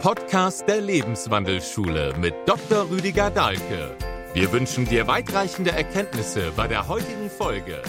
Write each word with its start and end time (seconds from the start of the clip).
Podcast 0.00 0.66
der 0.66 0.80
Lebenswandelschule 0.80 2.14
mit 2.18 2.32
Dr. 2.46 2.88
Rüdiger 2.88 3.30
Dahlke. 3.30 3.94
Wir 4.32 4.50
wünschen 4.50 4.86
dir 4.86 5.06
weitreichende 5.06 5.72
Erkenntnisse 5.72 6.52
bei 6.56 6.66
der 6.66 6.88
heutigen 6.88 7.28
Folge. 7.28 7.82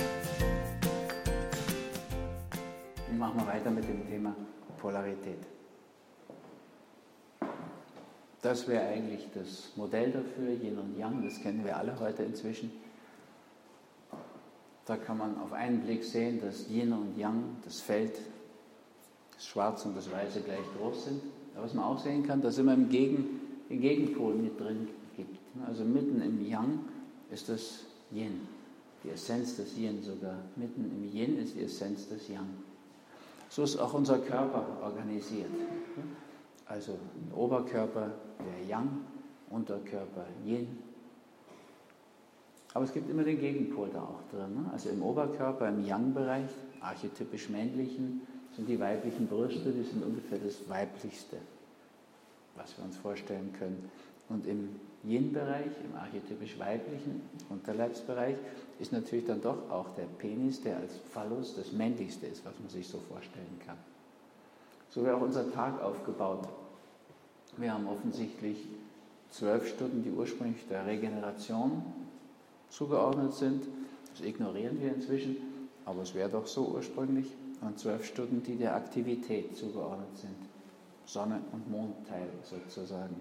Machen 3.18 3.38
wir 3.38 3.48
weiter 3.48 3.72
mit 3.72 3.88
dem 3.88 4.06
Thema 4.10 4.36
Polarität. 4.78 5.38
Das 8.42 8.68
wäre 8.68 8.90
eigentlich 8.90 9.30
das 9.34 9.72
Modell 9.78 10.12
dafür, 10.12 10.50
Yin 10.50 10.80
und 10.80 10.98
Yang, 10.98 11.24
das 11.24 11.42
kennen 11.42 11.64
wir 11.64 11.78
alle 11.78 11.98
heute 11.98 12.24
inzwischen. 12.24 12.74
Da 14.86 14.98
kann 14.98 15.18
man 15.18 15.40
auf 15.40 15.54
einen 15.54 15.80
Blick 15.80 16.04
sehen, 16.04 16.42
dass 16.42 16.68
Yin 16.68 16.92
und 16.92 17.18
Yang, 17.18 17.56
das 17.64 17.80
Feld, 17.80 18.20
das 19.34 19.48
Schwarze 19.48 19.88
und 19.88 19.96
das 19.96 20.12
Weiße 20.12 20.42
gleich 20.42 20.66
groß 20.78 21.06
sind. 21.06 21.22
Was 21.56 21.74
man 21.74 21.86
auch 21.86 22.00
sehen 22.00 22.26
kann, 22.26 22.42
dass 22.42 22.58
immer 22.58 22.74
im 22.74 22.90
Gegen, 22.90 23.42
den 23.70 23.82
Gegenpol 23.82 24.34
mit 24.36 24.60
drin 24.60 24.88
gibt. 25.16 25.38
Also 25.68 25.84
mitten 25.84 26.22
im 26.22 26.48
Yang 26.48 26.80
ist 27.30 27.50
das 27.50 27.86
Yin, 28.12 28.48
die 29.04 29.10
Essenz 29.10 29.58
des 29.58 29.78
Yin 29.78 30.02
sogar. 30.02 30.38
Mitten 30.56 30.86
im 30.86 31.14
Yin 31.14 31.38
ist 31.38 31.56
die 31.56 31.62
Essenz 31.62 32.08
des 32.10 32.28
Yang. 32.30 32.48
So 33.50 33.64
ist 33.64 33.78
auch 33.78 33.94
unser 33.94 34.20
Körper 34.20 34.66
organisiert. 34.82 35.50
Also 36.66 36.98
Oberkörper 37.36 38.12
der 38.40 38.68
Yang, 38.68 38.90
Unterkörper 39.50 40.26
Yin. 40.46 40.68
Aber 42.74 42.86
es 42.86 42.94
gibt 42.94 43.10
immer 43.10 43.24
den 43.24 43.40
Gegenpol 43.40 43.90
da 43.92 44.02
auch 44.02 44.24
drin. 44.32 44.56
Ne? 44.56 44.70
Also 44.72 44.90
im 44.90 45.02
Oberkörper, 45.02 45.68
im 45.68 45.86
Yang-Bereich, 45.86 46.50
archetypisch 46.80 47.50
männlichen, 47.50 48.22
sind 48.62 48.70
die 48.70 48.80
weiblichen 48.80 49.28
Brüste, 49.28 49.72
die 49.72 49.82
sind 49.82 50.04
ungefähr 50.04 50.38
das 50.38 50.70
weiblichste, 50.70 51.38
was 52.56 52.78
wir 52.78 52.86
uns 52.86 52.96
vorstellen 52.96 53.52
können. 53.58 53.90
Und 54.30 54.46
im 54.46 54.70
Yin-Bereich, 55.04 55.72
im 55.84 55.96
archetypisch 55.98 56.60
weiblichen 56.60 57.24
Unterleibsbereich, 57.50 58.36
ist 58.80 58.92
natürlich 58.92 59.26
dann 59.26 59.42
doch 59.42 59.68
auch 59.72 59.90
der 59.96 60.04
Penis, 60.20 60.62
der 60.62 60.78
als 60.78 60.94
Phallus 61.12 61.56
das 61.56 61.72
männlichste 61.72 62.28
ist, 62.28 62.46
was 62.46 62.54
man 62.60 62.70
sich 62.70 62.88
so 62.88 63.00
vorstellen 63.00 63.60
kann. 63.66 63.78
So 64.92 65.04
wäre 65.04 65.18
auch 65.18 65.22
unser 65.22 65.52
Tag 65.52 65.82
aufgebaut. 65.82 66.48
Wir 67.58 67.74
haben 67.74 67.88
offensichtlich 67.88 68.68
zwölf 69.32 69.68
Stunden, 69.68 70.04
die 70.04 70.12
ursprünglich 70.12 70.68
der 70.68 70.86
Regeneration 70.86 71.82
zugeordnet 72.70 73.34
sind. 73.34 73.64
Das 74.14 74.24
ignorieren 74.24 74.80
wir 74.80 74.94
inzwischen, 74.94 75.38
aber 75.84 76.04
es 76.04 76.14
wäre 76.14 76.30
doch 76.30 76.46
so 76.46 76.68
ursprünglich. 76.68 77.26
Und 77.62 77.80
zwölf 77.80 78.06
Stunden, 78.06 78.42
die 78.44 78.56
der 78.56 78.76
Aktivität 78.76 79.56
zugeordnet 79.56 80.18
sind. 80.18 80.36
Sonne- 81.06 81.42
und 81.52 81.70
Mondteil 81.70 82.28
sozusagen. 82.44 83.16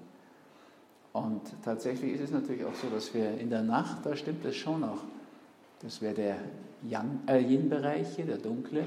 Und 1.13 1.43
tatsächlich 1.65 2.15
ist 2.15 2.23
es 2.23 2.31
natürlich 2.31 2.65
auch 2.65 2.75
so, 2.75 2.89
dass 2.89 3.13
wir 3.15 3.39
in 3.39 3.51
der 3.51 3.63
Nacht, 3.63 4.07
da 4.07 4.15
stimmt 4.17 4.45
es 4.45 4.57
schon 4.57 4.81
noch, 4.81 5.05
das 5.83 6.01
wäre 6.01 6.15
der 6.15 6.37
äh, 7.27 7.43
Yin-Bereich 7.43 8.17
hier, 8.17 8.27
der 8.27 8.39
dunkle, 8.39 8.85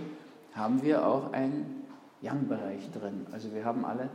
haben 0.53 0.81
wir 0.83 1.05
auch 1.05 1.33
einen 1.33 1.83
Yang-Bereich 2.21 2.91
drin. 2.91 3.27
Also 3.31 3.53
wir 3.53 3.65
haben 3.65 3.83
alle 3.83 4.09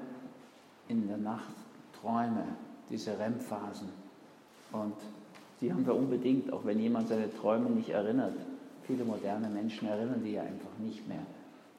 in 0.88 1.06
der 1.08 1.18
Nacht 1.18 1.54
Träume, 2.00 2.44
diese 2.88 3.18
REM-Phasen. 3.18 3.88
Und 4.72 4.94
die 5.60 5.72
haben 5.72 5.84
wir 5.84 5.94
unbedingt, 5.94 6.52
auch 6.52 6.64
wenn 6.64 6.78
jemand 6.78 7.08
seine 7.08 7.30
Träume 7.34 7.68
nicht 7.70 7.90
erinnert. 7.90 8.34
Viele 8.88 9.04
moderne 9.04 9.48
Menschen 9.50 9.86
erinnern 9.86 10.22
die 10.24 10.32
ja 10.32 10.40
einfach 10.40 10.78
nicht 10.78 11.06
mehr. 11.06 11.20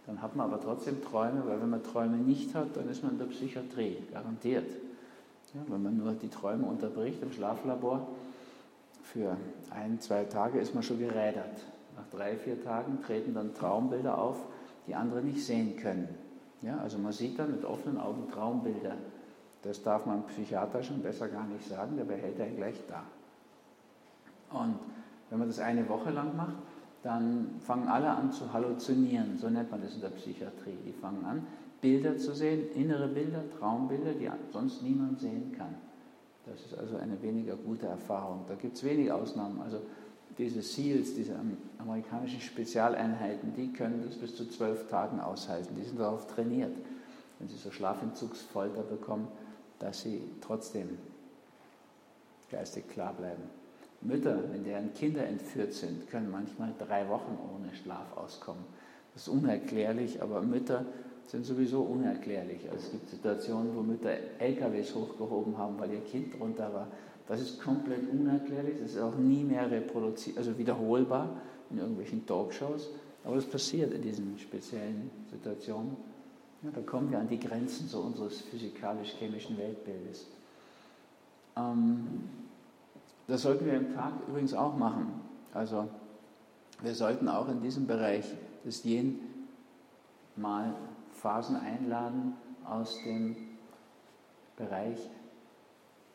Dann 0.05 0.21
hat 0.21 0.35
man 0.35 0.51
aber 0.51 0.61
trotzdem 0.61 1.03
Träume, 1.03 1.41
weil 1.47 1.59
wenn 1.59 1.71
man 1.71 1.83
Träume 1.83 2.17
nicht 2.17 2.53
hat, 2.53 2.77
dann 2.77 2.87
ist 2.87 3.01
man 3.01 3.13
in 3.13 3.17
der 3.17 3.25
Psychiatrie, 3.25 3.97
garantiert. 4.13 4.69
Ja, 5.55 5.61
wenn 5.67 5.81
man 5.81 5.97
nur 5.97 6.13
die 6.13 6.29
Träume 6.29 6.67
unterbricht 6.67 7.23
im 7.23 7.31
Schlaflabor, 7.31 8.07
für 9.01 9.37
ein, 9.71 9.99
zwei 9.99 10.25
Tage 10.25 10.59
ist 10.59 10.75
man 10.75 10.83
schon 10.83 10.99
gerädert. 10.99 11.65
Nach 11.97 12.05
drei, 12.11 12.35
vier 12.35 12.63
Tagen 12.63 12.99
treten 13.01 13.33
dann 13.33 13.55
Traumbilder 13.55 14.15
auf, 14.15 14.37
die 14.85 14.93
andere 14.93 15.21
nicht 15.23 15.43
sehen 15.43 15.77
können. 15.77 16.09
Ja, 16.61 16.77
also 16.77 16.99
man 16.99 17.11
sieht 17.11 17.39
dann 17.39 17.49
mit 17.49 17.65
offenen 17.65 17.97
Augen 17.97 18.29
Traumbilder. 18.31 18.93
Das 19.63 19.81
darf 19.81 20.05
man 20.05 20.27
Psychiater 20.27 20.83
schon 20.83 21.01
besser 21.01 21.27
gar 21.27 21.47
nicht 21.47 21.67
sagen, 21.67 21.97
der 21.97 22.03
behält 22.03 22.37
er 22.37 22.49
gleich 22.49 22.79
da. 22.87 23.03
Und 24.55 24.77
wenn 25.31 25.39
man 25.39 25.47
das 25.47 25.59
eine 25.59 25.89
Woche 25.89 26.11
lang 26.11 26.37
macht, 26.37 26.68
dann 27.03 27.55
fangen 27.61 27.87
alle 27.87 28.09
an 28.09 28.31
zu 28.31 28.51
halluzinieren, 28.51 29.37
so 29.37 29.49
nennt 29.49 29.71
man 29.71 29.81
das 29.81 29.95
in 29.95 30.01
der 30.01 30.09
Psychiatrie. 30.09 30.77
Die 30.85 30.91
fangen 30.91 31.23
an, 31.25 31.47
Bilder 31.81 32.17
zu 32.17 32.33
sehen, 32.33 32.71
innere 32.75 33.07
Bilder, 33.07 33.43
Traumbilder, 33.57 34.13
die 34.13 34.29
sonst 34.51 34.81
niemand 34.81 35.19
sehen 35.19 35.53
kann. 35.57 35.75
Das 36.45 36.59
ist 36.61 36.77
also 36.77 36.97
eine 36.97 37.21
weniger 37.21 37.55
gute 37.55 37.85
Erfahrung. 37.85 38.45
Da 38.47 38.55
gibt 38.55 38.75
es 38.75 38.83
wenige 38.83 39.15
Ausnahmen. 39.15 39.61
Also 39.61 39.81
diese 40.37 40.61
SEALs, 40.61 41.13
diese 41.15 41.35
amerikanischen 41.77 42.41
Spezialeinheiten, 42.41 43.53
die 43.55 43.71
können 43.71 44.03
das 44.05 44.15
bis 44.15 44.35
zu 44.35 44.49
zwölf 44.49 44.87
Tagen 44.87 45.19
aushalten. 45.19 45.75
Die 45.75 45.83
sind 45.83 45.99
darauf 45.99 46.27
trainiert, 46.27 46.75
wenn 47.37 47.47
sie 47.47 47.57
so 47.57 47.71
Schlafentzugsfolter 47.71 48.83
bekommen, 48.83 49.27
dass 49.79 50.01
sie 50.01 50.21
trotzdem 50.41 50.97
geistig 52.49 52.89
klar 52.89 53.13
bleiben. 53.13 53.43
Mütter, 54.01 54.39
wenn 54.51 54.63
deren 54.63 54.93
Kinder 54.93 55.25
entführt 55.25 55.73
sind, 55.73 56.09
können 56.09 56.31
manchmal 56.31 56.73
drei 56.77 57.07
Wochen 57.09 57.37
ohne 57.53 57.73
Schlaf 57.75 58.15
auskommen. 58.15 58.63
Das 59.13 59.23
ist 59.23 59.29
unerklärlich, 59.29 60.21
aber 60.21 60.41
Mütter 60.41 60.85
sind 61.25 61.45
sowieso 61.45 61.81
unerklärlich. 61.81 62.69
Also 62.71 62.85
es 62.85 62.91
gibt 62.91 63.09
Situationen, 63.09 63.75
wo 63.75 63.81
Mütter 63.81 64.11
LKWs 64.39 64.95
hochgehoben 64.95 65.57
haben, 65.57 65.79
weil 65.79 65.91
ihr 65.91 66.01
Kind 66.01 66.39
drunter 66.39 66.73
war. 66.73 66.87
Das 67.27 67.41
ist 67.41 67.61
komplett 67.61 68.09
unerklärlich, 68.11 68.75
das 68.81 68.91
ist 68.91 68.99
auch 68.99 69.15
nie 69.15 69.43
mehr 69.43 69.69
reproduziert, 69.69 70.37
also 70.37 70.57
wiederholbar 70.57 71.41
in 71.69 71.77
irgendwelchen 71.77 72.25
Talkshows. 72.25 72.89
Aber 73.23 73.35
es 73.35 73.45
passiert 73.45 73.93
in 73.93 74.01
diesen 74.01 74.39
speziellen 74.39 75.11
Situationen. 75.29 75.95
Ja, 76.63 76.71
da 76.73 76.81
kommen 76.81 77.11
wir 77.11 77.19
an 77.19 77.27
die 77.27 77.39
Grenzen 77.39 77.87
so 77.87 77.99
unseres 77.99 78.41
physikalisch-chemischen 78.41 79.57
Weltbildes. 79.57 80.27
Ähm, 81.55 82.07
das 83.29 83.43
sollten 83.43 83.65
wir 83.65 83.73
im 83.73 83.93
Tag 83.93 84.13
übrigens 84.27 84.53
auch 84.53 84.75
machen. 84.75 85.21
Also 85.53 85.87
wir 86.81 86.95
sollten 86.95 87.29
auch 87.29 87.47
in 87.47 87.61
diesem 87.61 87.87
Bereich 87.87 88.25
des 88.65 88.83
Yin 88.83 89.19
mal 90.35 90.73
Phasen 91.13 91.55
einladen 91.55 92.33
aus 92.65 93.01
dem 93.03 93.35
Bereich, 94.57 94.99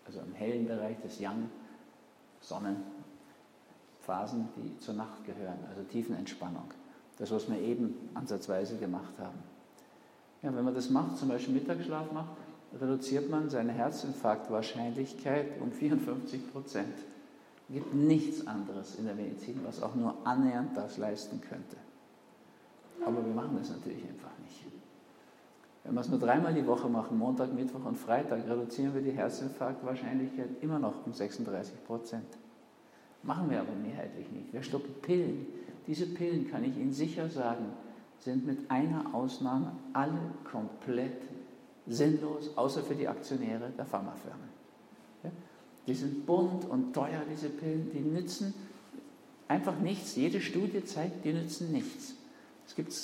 also 0.06 0.20
im 0.20 0.34
hellen 0.34 0.66
Bereich 0.66 1.00
des 1.00 1.20
Yang, 1.20 1.48
Sonnenphasen, 2.41 4.48
die 4.56 4.78
zur 4.78 4.94
Nacht 4.94 5.24
gehören, 5.24 5.58
also 5.69 5.82
Tiefenentspannung. 5.84 6.64
Das, 7.19 7.30
was 7.30 7.48
wir 7.48 7.58
eben 7.58 8.10
ansatzweise 8.14 8.76
gemacht 8.76 9.14
haben. 9.19 9.38
Ja, 10.42 10.54
wenn 10.54 10.64
man 10.64 10.74
das 10.74 10.91
macht, 10.91 11.16
zum 11.16 11.28
Beispiel 11.28 11.54
Mittagsschlaf 11.54 12.12
macht, 12.12 12.36
reduziert 12.80 13.30
man 13.30 13.50
seine 13.50 13.72
Herzinfarktwahrscheinlichkeit 13.72 15.60
um 15.60 15.72
54 15.72 16.52
Prozent. 16.52 16.94
Es 17.68 17.74
gibt 17.74 17.94
nichts 17.94 18.46
anderes 18.46 18.96
in 18.96 19.06
der 19.06 19.14
Medizin, 19.14 19.60
was 19.64 19.82
auch 19.82 19.94
nur 19.94 20.14
annähernd 20.24 20.76
das 20.76 20.98
leisten 20.98 21.40
könnte. 21.40 21.76
Aber 23.04 23.24
wir 23.24 23.32
machen 23.32 23.56
das 23.58 23.70
natürlich 23.70 24.02
einfach 24.02 24.30
nicht. 24.42 24.64
Wenn 25.84 25.94
wir 25.94 26.00
es 26.00 26.08
nur 26.08 26.18
dreimal 26.18 26.54
die 26.54 26.66
Woche 26.66 26.88
machen, 26.88 27.18
Montag, 27.18 27.52
Mittwoch 27.52 27.84
und 27.84 27.98
Freitag, 27.98 28.48
reduzieren 28.48 28.94
wir 28.94 29.02
die 29.02 29.10
Herzinfarktwahrscheinlichkeit 29.10 30.48
immer 30.62 30.78
noch 30.78 31.06
um 31.06 31.12
36 31.12 31.84
Prozent. 31.84 32.38
Machen 33.22 33.50
wir 33.50 33.60
aber 33.60 33.74
mehrheitlich 33.74 34.30
nicht. 34.32 34.52
Wir 34.52 34.62
schlucken 34.62 34.94
Pillen. 35.02 35.46
Diese 35.86 36.06
Pillen, 36.06 36.50
kann 36.50 36.64
ich 36.64 36.76
Ihnen 36.78 36.92
sicher 36.92 37.28
sagen, 37.28 37.66
sind 38.18 38.46
mit 38.46 38.70
einer 38.70 39.14
Ausnahme 39.14 39.72
alle 39.92 40.20
komplett 40.50 41.20
sinnlos, 41.86 42.51
außer 42.57 42.83
für 42.83 42.95
die 42.95 43.09
Aktionäre 43.09 43.71
der 43.77 43.84
Pharmafirmen. 43.84 44.48
Ja? 45.22 45.31
Die 45.86 45.95
sind 45.95 46.27
bunt 46.27 46.65
und 46.65 46.95
teuer, 46.95 47.22
diese 47.31 47.48
Pillen, 47.48 47.91
die 47.92 48.01
nützen 48.01 48.54
einfach 49.48 49.78
nichts. 49.78 50.16
Jede 50.16 50.41
Studie 50.41 50.84
zeigt, 50.84 51.25
die 51.25 51.33
nützen 51.33 51.72
nichts. 51.72 52.15
Es 52.66 52.75
gibt 52.75 52.95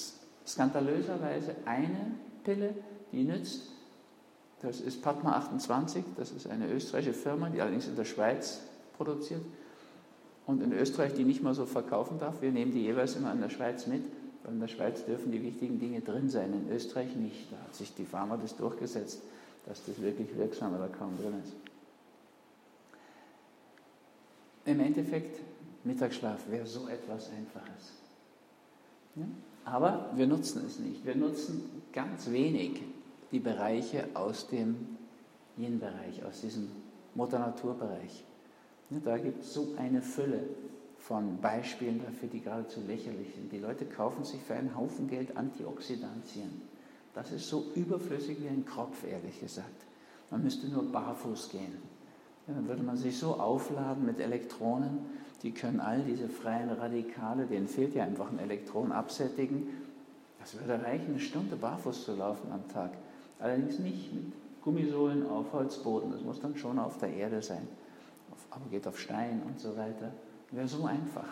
skandalöserweise 0.47 1.57
eine 1.67 2.13
Pille, 2.45 2.75
die 3.13 3.25
nützt, 3.25 3.69
das 4.63 4.81
ist 4.81 5.03
Patma 5.03 5.37
28, 5.37 6.05
das 6.17 6.31
ist 6.33 6.47
eine 6.49 6.71
österreichische 6.71 7.15
Firma, 7.15 7.49
die 7.49 7.61
allerdings 7.61 7.87
in 7.87 7.97
der 7.97 8.05
Schweiz 8.05 8.61
produziert 8.97 9.43
und 10.47 10.63
in 10.63 10.73
Österreich 10.73 11.15
die 11.15 11.25
nicht 11.25 11.43
mal 11.43 11.55
so 11.55 11.67
verkaufen 11.67 12.19
darf. 12.19 12.43
Wir 12.43 12.51
nehmen 12.51 12.73
die 12.73 12.83
jeweils 12.83 13.17
immer 13.17 13.33
in 13.33 13.41
der 13.41 13.51
Schweiz 13.51 13.87
mit. 13.87 14.03
In 14.49 14.59
der 14.59 14.69
Schweiz 14.69 15.05
dürfen 15.05 15.31
die 15.33 15.43
wichtigen 15.43 15.79
Dinge 15.79 16.01
drin 16.01 16.29
sein, 16.31 16.53
in 16.53 16.73
Österreich 16.73 17.15
nicht. 17.15 17.53
Da 17.53 17.59
hat 17.59 17.75
sich 17.75 17.95
die 17.95 18.05
Pharma 18.05 18.37
das 18.37 18.57
durchgesetzt, 18.57 19.21
dass 19.67 19.85
das 19.85 20.01
wirklich 20.01 20.37
wirksam 20.37 20.75
oder 20.75 20.89
kaum 20.89 21.17
drin 21.19 21.35
ist. 21.45 21.53
Im 24.65 24.81
Endeffekt, 24.81 25.41
Mittagsschlaf 25.85 26.49
wäre 26.51 26.67
so 26.67 26.89
etwas 26.89 27.31
Einfaches. 27.31 27.93
Ja? 29.17 29.25
Aber 29.65 30.11
wir 30.15 30.27
nutzen 30.27 30.65
es 30.67 30.79
nicht. 30.79 31.05
Wir 31.05 31.15
nutzen 31.15 31.83
ganz 31.93 32.31
wenig 32.31 32.83
die 33.33 33.41
Bereiche 33.41 34.09
aus 34.15 34.49
dem 34.49 34.97
Yin-Bereich, 35.57 36.25
aus 36.25 36.41
diesem 36.41 36.71
Mutter-Natur-Bereich. 37.15 38.25
Da 39.05 39.19
gibt 39.19 39.43
es 39.43 39.55
so 39.55 39.69
eine 39.77 40.03
Fülle 40.03 40.43
von 41.01 41.41
Beispielen 41.41 42.01
dafür, 42.05 42.29
die 42.29 42.41
geradezu 42.41 42.81
lächerlich 42.87 43.35
sind. 43.35 43.51
Die 43.51 43.59
Leute 43.59 43.87
kaufen 43.87 44.25
sich 44.25 44.41
für 44.41 44.55
einen 44.55 44.77
Haufen 44.77 45.09
Geld 45.09 45.37
Antioxidantien. 45.37 46.63
Das 47.15 47.33
ist 47.33 47.49
so 47.49 47.65
überflüssig 47.75 48.41
wie 48.41 48.49
ein 48.49 48.65
Kropf, 48.65 49.05
ehrlich 49.05 49.41
gesagt. 49.41 49.87
Man 50.31 50.45
müsste 50.45 50.69
nur 50.69 50.85
barfuß 50.93 51.51
gehen. 51.51 51.83
Ja, 52.47 52.55
dann 52.55 52.69
würde 52.69 52.83
man 52.83 52.97
sich 52.97 53.19
so 53.19 53.35
aufladen 53.35 54.07
mit 54.07 54.21
Elektronen, 54.21 54.99
die 55.43 55.53
können 55.53 55.81
all 55.81 56.03
diese 56.03 56.29
freien 56.29 56.71
Radikale, 56.71 57.47
denen 57.47 57.67
fehlt 57.67 57.95
ja 57.95 58.05
einfach 58.05 58.31
ein 58.31 58.39
Elektron, 58.39 58.93
absättigen. 58.93 59.69
Das 60.39 60.55
würde 60.55 60.83
reichen, 60.83 61.09
eine 61.09 61.21
Stunde 61.21 61.57
barfuß 61.57 62.05
zu 62.05 62.15
laufen 62.15 62.53
am 62.53 62.69
Tag. 62.69 62.93
Allerdings 63.39 63.79
nicht 63.79 64.13
mit 64.13 64.33
Gummisohlen 64.63 65.27
auf 65.29 65.53
Holzboden, 65.53 66.13
das 66.13 66.23
muss 66.23 66.41
dann 66.41 66.57
schon 66.57 66.79
auf 66.79 66.99
der 66.99 67.13
Erde 67.13 67.41
sein. 67.41 67.67
Aber 68.51 68.69
geht 68.71 68.87
auf 68.87 68.99
Stein 68.99 69.43
und 69.47 69.59
so 69.59 69.77
weiter. 69.77 70.13
Wäre 70.51 70.69
so 70.69 70.85
einfach. 70.85 71.29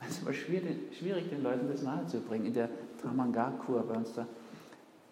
Es 0.00 0.10
ist 0.10 0.22
aber 0.22 0.32
schwierig, 0.32 0.96
schwierig, 0.96 1.28
den 1.28 1.42
Leuten 1.42 1.68
das 1.68 1.82
nahezubringen. 1.82 2.46
In 2.46 2.54
der 2.54 2.70
Tramangar-Kur 3.02 3.82
bei 3.82 3.96
uns 3.96 4.12
da 4.14 4.26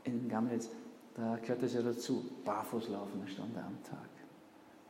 in 0.04 0.28
Gammelitz, 0.28 0.70
da 1.14 1.36
gehört 1.42 1.62
es 1.64 1.74
ja 1.74 1.82
dazu, 1.82 2.24
barfuß 2.44 2.88
laufen 2.90 3.20
eine 3.20 3.28
Stunde 3.28 3.58
am 3.58 3.82
Tag. 3.82 4.08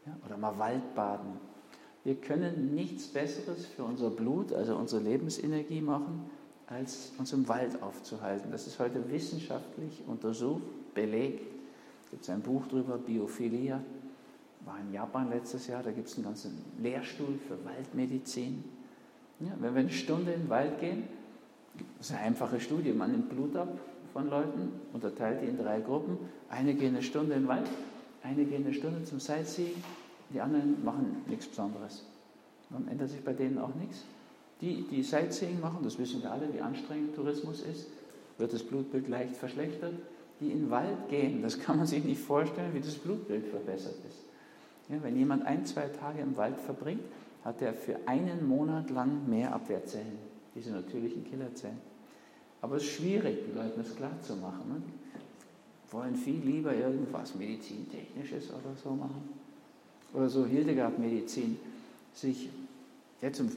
Ja, 0.04 0.16
oder 0.26 0.36
mal 0.36 0.58
Waldbaden. 0.58 1.32
Wir 2.04 2.14
können 2.16 2.74
nichts 2.74 3.08
Besseres 3.08 3.66
für 3.66 3.84
unser 3.84 4.10
Blut, 4.10 4.52
also 4.52 4.76
unsere 4.76 5.02
Lebensenergie 5.02 5.80
machen, 5.80 6.30
als 6.66 7.12
uns 7.18 7.32
im 7.32 7.48
Wald 7.48 7.82
aufzuhalten. 7.82 8.50
Das 8.50 8.66
ist 8.66 8.78
heute 8.78 9.10
wissenschaftlich 9.10 10.02
untersucht, 10.06 10.94
belegt. 10.94 11.46
Es 12.04 12.10
gibt 12.10 12.30
ein 12.30 12.42
Buch 12.42 12.66
darüber, 12.68 12.98
Biophilia, 12.98 13.82
war 14.66 14.78
in 14.80 14.92
Japan 14.92 15.30
letztes 15.30 15.68
Jahr, 15.68 15.82
da 15.82 15.92
gibt 15.92 16.08
es 16.08 16.16
einen 16.16 16.24
ganzen 16.24 16.62
Lehrstuhl 16.82 17.38
für 17.46 17.56
Waldmedizin. 17.64 18.64
Ja, 19.40 19.52
wenn 19.60 19.74
wir 19.74 19.80
eine 19.80 19.90
Stunde 19.90 20.32
in 20.32 20.42
den 20.42 20.50
Wald 20.50 20.80
gehen, 20.80 21.04
das 21.98 22.08
ist 22.10 22.16
eine 22.16 22.26
einfache 22.26 22.58
Studie, 22.60 22.92
man 22.92 23.12
nimmt 23.12 23.28
Blut 23.28 23.54
ab 23.56 23.78
von 24.12 24.28
Leuten, 24.28 24.72
unterteilt 24.92 25.42
die 25.42 25.46
in 25.46 25.58
drei 25.58 25.80
Gruppen. 25.80 26.18
Eine 26.48 26.74
gehen 26.74 26.94
eine 26.94 27.02
Stunde 27.02 27.34
in 27.34 27.42
den 27.42 27.48
Wald, 27.48 27.68
eine 28.22 28.44
gehen 28.44 28.64
eine 28.64 28.74
Stunde 28.74 29.04
zum 29.04 29.20
Sightseeing, 29.20 29.74
die 30.30 30.40
anderen 30.40 30.84
machen 30.84 31.22
nichts 31.28 31.46
Besonderes. 31.46 32.04
Dann 32.70 32.88
ändert 32.88 33.10
sich 33.10 33.22
bei 33.22 33.34
denen 33.34 33.58
auch 33.58 33.74
nichts. 33.74 34.04
Die, 34.60 34.86
die 34.90 35.02
Sightseeing 35.02 35.60
machen, 35.60 35.80
das 35.84 35.98
wissen 35.98 36.22
wir 36.22 36.32
alle, 36.32 36.52
wie 36.52 36.60
anstrengend 36.60 37.14
Tourismus 37.14 37.60
ist, 37.60 37.86
wird 38.38 38.52
das 38.52 38.62
Blutbild 38.62 39.08
leicht 39.08 39.36
verschlechtert. 39.36 39.92
Die 40.40 40.50
in 40.50 40.62
den 40.62 40.70
Wald 40.70 41.08
gehen, 41.08 41.42
das 41.42 41.60
kann 41.60 41.76
man 41.78 41.86
sich 41.86 42.04
nicht 42.04 42.20
vorstellen, 42.20 42.74
wie 42.74 42.80
das 42.80 42.94
Blutbild 42.94 43.46
verbessert 43.46 43.96
ist. 44.08 44.18
Ja, 44.88 45.02
wenn 45.02 45.16
jemand 45.16 45.44
ein, 45.46 45.66
zwei 45.66 45.88
Tage 45.88 46.20
im 46.20 46.36
Wald 46.36 46.60
verbringt, 46.60 47.02
hat 47.44 47.62
er 47.62 47.74
für 47.74 47.96
einen 48.06 48.46
Monat 48.46 48.90
lang 48.90 49.28
mehr 49.28 49.52
Abwehrzellen, 49.54 50.18
diese 50.54 50.70
natürlichen 50.70 51.24
Killerzellen. 51.24 51.78
Aber 52.60 52.76
es 52.76 52.84
ist 52.84 52.90
schwierig, 52.90 53.44
den 53.46 53.56
Leuten 53.56 53.82
das 53.82 53.94
klarzumachen. 53.94 54.68
Ne? 54.68 54.82
Wollen 55.90 56.16
viel 56.16 56.40
lieber 56.40 56.74
irgendwas 56.74 57.34
Medizintechnisches 57.34 58.50
oder 58.50 58.74
so 58.82 58.90
machen. 58.90 59.28
Oder 60.12 60.28
so 60.28 60.46
Hildegard-Medizin, 60.46 61.58
sich 62.12 62.48
jetzt 63.20 63.40
in 63.40 63.52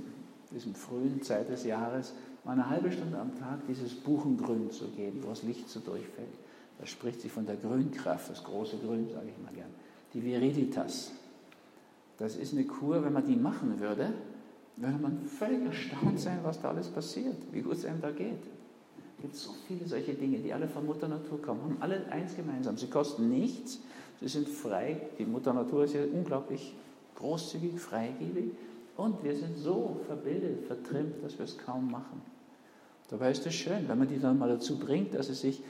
diesem 0.52 0.76
frühen 0.76 1.22
Zeit 1.22 1.50
des 1.50 1.64
Jahres 1.64 2.14
mal 2.44 2.54
eine 2.54 2.70
halbe 2.70 2.92
Stunde 2.92 3.18
am 3.18 3.38
Tag 3.40 3.60
dieses 3.68 3.96
Buchengrün 3.96 4.70
zu 4.72 4.88
geben, 4.90 5.24
wo 5.24 5.30
das 5.30 5.44
Licht 5.44 5.70
so 5.70 5.80
durchfällt. 5.80 6.28
Da 6.80 6.86
spricht 6.86 7.22
sie 7.22 7.30
von 7.30 7.46
der 7.46 7.56
Grünkraft, 7.56 8.30
das 8.30 8.44
große 8.44 8.78
Grün, 8.78 9.10
sage 9.12 9.28
ich 9.36 9.44
mal 9.44 9.54
gern. 9.54 9.70
Die 10.14 10.24
Viriditas. 10.24 11.12
Das 12.20 12.36
ist 12.36 12.54
eine 12.54 12.66
Kur, 12.66 13.04
wenn 13.04 13.14
man 13.14 13.26
die 13.26 13.36
machen 13.36 13.80
würde, 13.80 14.14
würde 14.76 14.98
man 15.02 15.22
völlig 15.24 15.66
erstaunt 15.66 16.20
sein, 16.20 16.40
was 16.44 16.62
da 16.62 16.70
alles 16.70 16.88
passiert, 16.88 17.36
wie 17.52 17.62
gut 17.62 17.74
es 17.74 17.86
einem 17.86 18.02
da 18.02 18.12
geht. 18.12 18.44
Es 19.18 19.22
gibt 19.22 19.36
so 19.36 19.52
viele 19.68 19.88
solche 19.88 20.14
Dinge, 20.14 20.38
die 20.40 20.54
alle 20.54 20.68
von 20.68 20.86
Mutter 20.86 21.08
Natur 21.08 21.42
kommen, 21.42 21.62
haben 21.62 21.78
alle 21.80 22.06
eins 22.12 22.36
gemeinsam. 22.36 22.78
Sie 22.78 22.88
kosten 22.88 23.30
nichts, 23.30 23.80
sie 24.22 24.28
sind 24.28 24.48
frei. 24.48 25.02
Die 25.18 25.26
Mutter 25.26 25.54
Natur 25.54 25.84
ist 25.86 25.94
ja 25.94 26.02
unglaublich 26.04 26.76
großzügig, 27.16 27.80
freigebig. 27.80 28.52
Und 28.96 29.24
wir 29.24 29.36
sind 29.36 29.58
so 29.58 30.00
verbildet, 30.08 30.66
vertrimmt, 30.68 31.24
dass 31.24 31.38
wir 31.38 31.46
es 31.46 31.58
kaum 31.58 31.90
machen. 31.90 32.22
Dabei 33.10 33.32
ist 33.32 33.46
es 33.46 33.56
schön, 33.56 33.88
wenn 33.88 33.98
man 33.98 34.08
die 34.08 34.20
dann 34.20 34.38
mal 34.38 34.50
dazu 34.50 34.78
bringt, 34.78 35.14
dass 35.14 35.28
sie 35.28 35.34
sich 35.34 35.62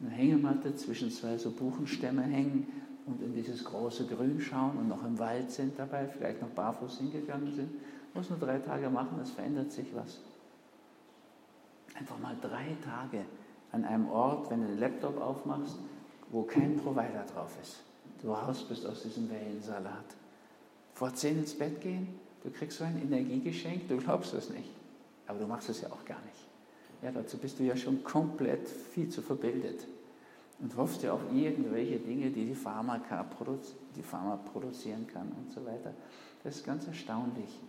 eine 0.00 0.10
Hängematte 0.10 0.74
zwischen 0.76 1.10
zwei 1.10 1.38
so 1.38 1.50
Buchenstämme 1.50 2.22
hängen 2.22 2.66
und 3.06 3.22
in 3.22 3.34
dieses 3.34 3.43
große 3.84 4.06
Grün 4.06 4.40
schauen 4.40 4.78
und 4.78 4.88
noch 4.88 5.04
im 5.04 5.18
Wald 5.18 5.50
sind 5.50 5.78
dabei, 5.78 6.06
vielleicht 6.06 6.40
noch 6.40 6.48
barfuß 6.48 6.98
hingegangen 7.00 7.52
sind, 7.54 7.70
muss 8.14 8.30
nur 8.30 8.38
drei 8.38 8.58
Tage 8.58 8.88
machen, 8.88 9.20
es 9.20 9.30
verändert 9.30 9.72
sich 9.72 9.94
was. 9.94 10.20
Einfach 11.94 12.18
mal 12.18 12.34
drei 12.40 12.76
Tage 12.82 13.26
an 13.72 13.84
einem 13.84 14.08
Ort, 14.08 14.50
wenn 14.50 14.62
du 14.62 14.68
den 14.68 14.78
Laptop 14.78 15.20
aufmachst, 15.20 15.76
wo 16.30 16.44
kein 16.44 16.78
Provider 16.78 17.26
drauf 17.34 17.54
ist. 17.60 17.82
Du 18.22 18.32
raus 18.32 18.64
bist 18.66 18.86
aus 18.86 19.02
diesem 19.02 19.28
Wellensalat. 19.28 20.16
Vor 20.94 21.12
zehn 21.12 21.40
ins 21.40 21.52
Bett 21.52 21.82
gehen, 21.82 22.08
du 22.42 22.50
kriegst 22.50 22.78
so 22.78 22.84
ein 22.84 22.98
Energiegeschenk, 23.02 23.86
du 23.88 23.98
glaubst 23.98 24.32
es 24.32 24.48
nicht. 24.48 24.70
Aber 25.26 25.38
du 25.38 25.46
machst 25.46 25.68
es 25.68 25.82
ja 25.82 25.90
auch 25.90 26.06
gar 26.06 26.20
nicht. 26.22 26.48
Ja, 27.02 27.10
dazu 27.12 27.36
bist 27.36 27.58
du 27.58 27.64
ja 27.64 27.76
schon 27.76 28.02
komplett 28.02 28.66
viel 28.66 29.10
zu 29.10 29.20
verbildet 29.20 29.86
und 30.60 30.76
hoffst 30.76 31.02
ja 31.02 31.12
auf 31.12 31.20
irgendwelche 31.32 31.98
Dinge, 31.98 32.30
die 32.30 32.46
die 32.46 32.56
produzi 33.30 33.72
die 33.96 34.02
Pharma 34.02 34.36
produzieren 34.36 35.06
kann 35.06 35.30
und 35.32 35.52
so 35.52 35.64
weiter. 35.64 35.92
Das 36.42 36.56
ist 36.56 36.66
ganz 36.66 36.86
erstaunlich. 36.86 37.60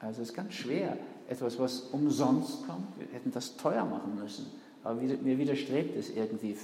Also 0.00 0.22
es 0.22 0.30
ist 0.30 0.34
ganz 0.34 0.54
schwer, 0.54 0.96
etwas, 1.28 1.58
was 1.58 1.80
umsonst 1.92 2.66
kommt, 2.66 2.98
wir 2.98 3.06
hätten 3.12 3.30
das 3.30 3.56
teuer 3.56 3.84
machen 3.84 4.16
müssen. 4.16 4.46
Aber 4.82 5.00
mir 5.00 5.38
widerstrebt 5.38 5.96
es 5.96 6.10
irgendwie, 6.10 6.56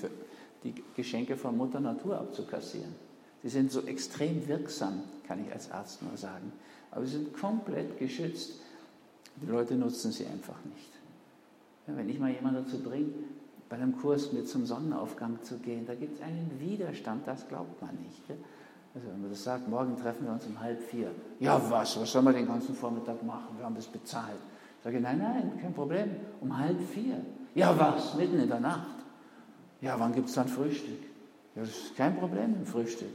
die 0.65 0.75
Geschenke 0.97 1.37
von 1.37 1.57
Mutter 1.57 1.81
Natur 1.81 2.19
abzukassieren. 2.19 2.95
Sie 3.43 3.49
sind 3.49 3.71
so 3.71 3.83
extrem 3.83 4.47
wirksam, 4.49 5.03
kann 5.27 5.45
ich 5.45 5.53
als 5.53 5.71
Arzt 5.71 6.03
nur 6.03 6.17
sagen. 6.17 6.53
Aber 6.91 7.07
sie 7.07 7.13
sind 7.13 7.33
komplett 7.33 7.97
geschützt. 7.99 8.61
Die 9.41 9.47
Leute 9.47 9.77
nutzen 9.77 10.11
sie 10.11 10.27
einfach 10.27 10.59
nicht. 10.65 10.91
Ja, 11.87 11.97
wenn 11.97 12.09
ich 12.09 12.19
mal 12.19 12.33
jemanden 12.33 12.65
dazu 12.65 12.83
bringe, 12.83 13.13
bei 13.69 13.77
einem 13.77 13.97
Kurs 13.97 14.33
mit 14.33 14.49
zum 14.49 14.67
Sonnenaufgang 14.67 15.43
zu 15.43 15.59
gehen, 15.59 15.87
da 15.87 15.95
gibt 15.95 16.17
es 16.17 16.23
einen 16.23 16.51
Widerstand, 16.59 17.27
das 17.27 17.47
glaubt 17.49 17.81
man 17.83 17.95
nicht. 17.97 18.23
Also 18.95 19.09
wenn 19.09 19.21
man 19.21 19.31
das 19.31 19.45
sagt, 19.45 19.69
morgen 19.69 19.97
treffen 19.97 20.25
wir 20.25 20.33
uns 20.33 20.47
um 20.47 20.59
halb 20.59 20.81
vier. 20.81 21.11
Ja, 21.39 21.61
was? 21.71 22.01
Was 22.01 22.11
sollen 22.11 22.25
wir 22.25 22.33
den 22.33 22.47
ganzen 22.47 22.75
Vormittag 22.75 23.23
machen? 23.23 23.57
Wir 23.57 23.65
haben 23.65 23.75
das 23.75 23.87
bezahlt. 23.87 24.41
Ich 24.79 24.85
sage, 24.85 25.01
nein, 25.01 25.19
nein, 25.19 25.53
kein 25.61 25.75
Problem. 25.75 26.11
Um 26.41 26.57
halb 26.57 26.81
vier. 26.81 27.21
Ja, 27.55 27.79
was? 27.79 28.15
Mitten 28.15 28.39
in 28.39 28.49
der 28.49 28.61
Nacht. 28.61 28.97
Ja, 29.81 29.99
wann 29.99 30.13
gibt 30.13 30.29
es 30.29 30.35
dann 30.35 30.49
Frühstück? 30.49 31.03
Ja, 31.55 31.63
das 31.63 31.71
ist 31.71 31.97
kein 31.97 32.17
Problem 32.17 32.55
im 32.55 32.67
Frühstück. 32.67 33.13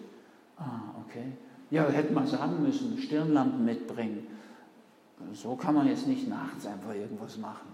Ah, 0.57 0.81
okay. 1.05 1.33
Ja, 1.71 1.87
hätten 1.89 2.13
wir 2.13 2.27
sagen 2.27 2.61
müssen, 2.61 2.97
Stirnlampen 2.97 3.65
mitbringen. 3.65 4.27
So 5.33 5.55
kann 5.55 5.73
man 5.73 5.87
jetzt 5.87 6.07
nicht 6.07 6.27
nachts 6.27 6.65
einfach 6.67 6.93
irgendwas 6.93 7.37
machen. 7.37 7.67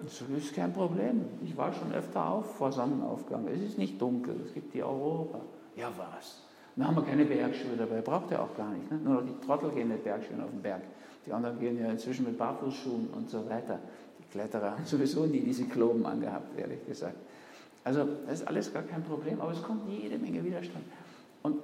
Das 0.00 0.20
ist 0.20 0.54
kein 0.54 0.72
Problem. 0.72 1.24
Ich 1.44 1.56
war 1.56 1.72
schon 1.72 1.92
öfter 1.92 2.28
auf 2.28 2.56
vor 2.56 2.72
Sonnenaufgang. 2.72 3.46
Es 3.48 3.60
ist 3.60 3.78
nicht 3.78 4.00
dunkel, 4.00 4.40
es 4.44 4.52
gibt 4.54 4.74
die 4.74 4.82
Aurora. 4.82 5.40
Ja, 5.76 5.90
was? 5.96 6.42
Dann 6.74 6.88
haben 6.88 6.96
wir 6.96 7.04
keine 7.04 7.24
Bergschuhe 7.24 7.76
dabei, 7.76 8.00
braucht 8.00 8.30
er 8.30 8.42
auch 8.42 8.56
gar 8.56 8.70
nicht. 8.70 8.90
Ne? 8.90 8.98
Nur 8.98 9.22
die 9.22 9.46
Trottel 9.46 9.70
gehen 9.70 9.88
mit 9.88 10.02
Bergschuhen 10.02 10.42
auf 10.42 10.50
den 10.50 10.62
Berg. 10.62 10.82
Die 11.26 11.32
anderen 11.32 11.58
gehen 11.58 11.78
ja 11.78 11.90
inzwischen 11.90 12.24
mit 12.24 12.38
Barfußschuhen 12.38 13.08
und 13.10 13.30
so 13.30 13.48
weiter. 13.48 13.78
Die 14.18 14.24
Kletterer 14.32 14.72
haben 14.72 14.84
sowieso 14.86 15.26
nie 15.26 15.40
diese 15.40 15.64
Kloben 15.64 16.04
angehabt, 16.06 16.58
ehrlich 16.58 16.84
gesagt. 16.86 17.16
Also 17.84 18.06
das 18.26 18.40
ist 18.40 18.48
alles 18.48 18.72
gar 18.72 18.84
kein 18.84 19.02
Problem, 19.02 19.40
aber 19.40 19.52
es 19.52 19.62
kommt 19.62 19.88
jede 19.88 20.18
Menge 20.18 20.42
Widerstand. 20.44 20.84
Und 21.42 21.56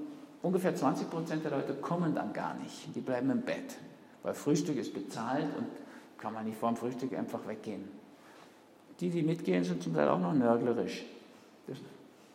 ungefähr 0.43 0.75
20 0.75 1.09
Prozent 1.09 1.45
der 1.45 1.53
Leute 1.53 1.75
kommen 1.75 2.15
dann 2.15 2.33
gar 2.33 2.55
nicht. 2.55 2.95
Die 2.95 3.01
bleiben 3.01 3.31
im 3.31 3.43
Bett, 3.43 3.77
weil 4.23 4.35
Frühstück 4.35 4.77
ist 4.77 4.93
bezahlt 4.93 5.47
und 5.57 5.67
kann 6.19 6.35
man 6.35 6.45
nicht 6.45 6.59
vor 6.59 6.71
dem 6.71 6.77
Frühstück 6.77 7.17
einfach 7.17 7.47
weggehen. 7.47 7.89
Die, 9.01 9.11
die 9.11 9.23
mitgehen, 9.23 9.65
sind 9.65 9.83
zum 9.83 9.95
Teil 9.95 10.09
auch 10.09 10.19
noch 10.19 10.35
nörglerisch. 10.35 11.05
Das 11.67 11.79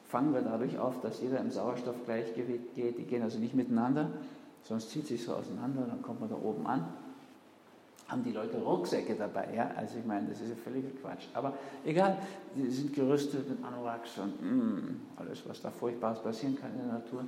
fangen 0.07 0.33
wir 0.33 0.41
dadurch 0.41 0.77
auf, 0.77 1.01
dass 1.01 1.21
jeder 1.21 1.39
im 1.39 1.51
Sauerstoffgleichgewicht 1.51 2.75
geht. 2.75 2.97
Die 2.97 3.03
gehen 3.03 3.21
also 3.21 3.39
nicht 3.39 3.53
miteinander, 3.53 4.09
sonst 4.63 4.91
zieht 4.91 5.07
sich 5.07 5.23
so 5.23 5.33
auseinander, 5.33 5.85
dann 5.89 6.01
kommt 6.01 6.21
man 6.21 6.29
da 6.29 6.35
oben 6.35 6.65
an. 6.67 6.85
Haben 8.07 8.23
die 8.23 8.31
Leute 8.31 8.57
Rucksäcke 8.57 9.15
dabei, 9.15 9.47
ja? 9.55 9.71
Also 9.75 9.97
ich 9.97 10.05
meine, 10.05 10.27
das 10.27 10.41
ist 10.41 10.49
ja 10.49 10.55
völliger 10.55 10.89
Quatsch. 11.01 11.25
Aber 11.33 11.53
egal, 11.85 12.17
die 12.55 12.69
sind 12.69 12.93
gerüstet 12.93 13.49
mit 13.49 13.63
Anoraks 13.63 14.17
und 14.19 14.41
mm, 14.41 15.01
alles, 15.17 15.41
was 15.47 15.61
da 15.61 15.71
Furchtbares 15.71 16.19
passieren 16.19 16.57
kann 16.59 16.71
in 16.73 16.85
der 16.85 16.99
Natur. 16.99 17.23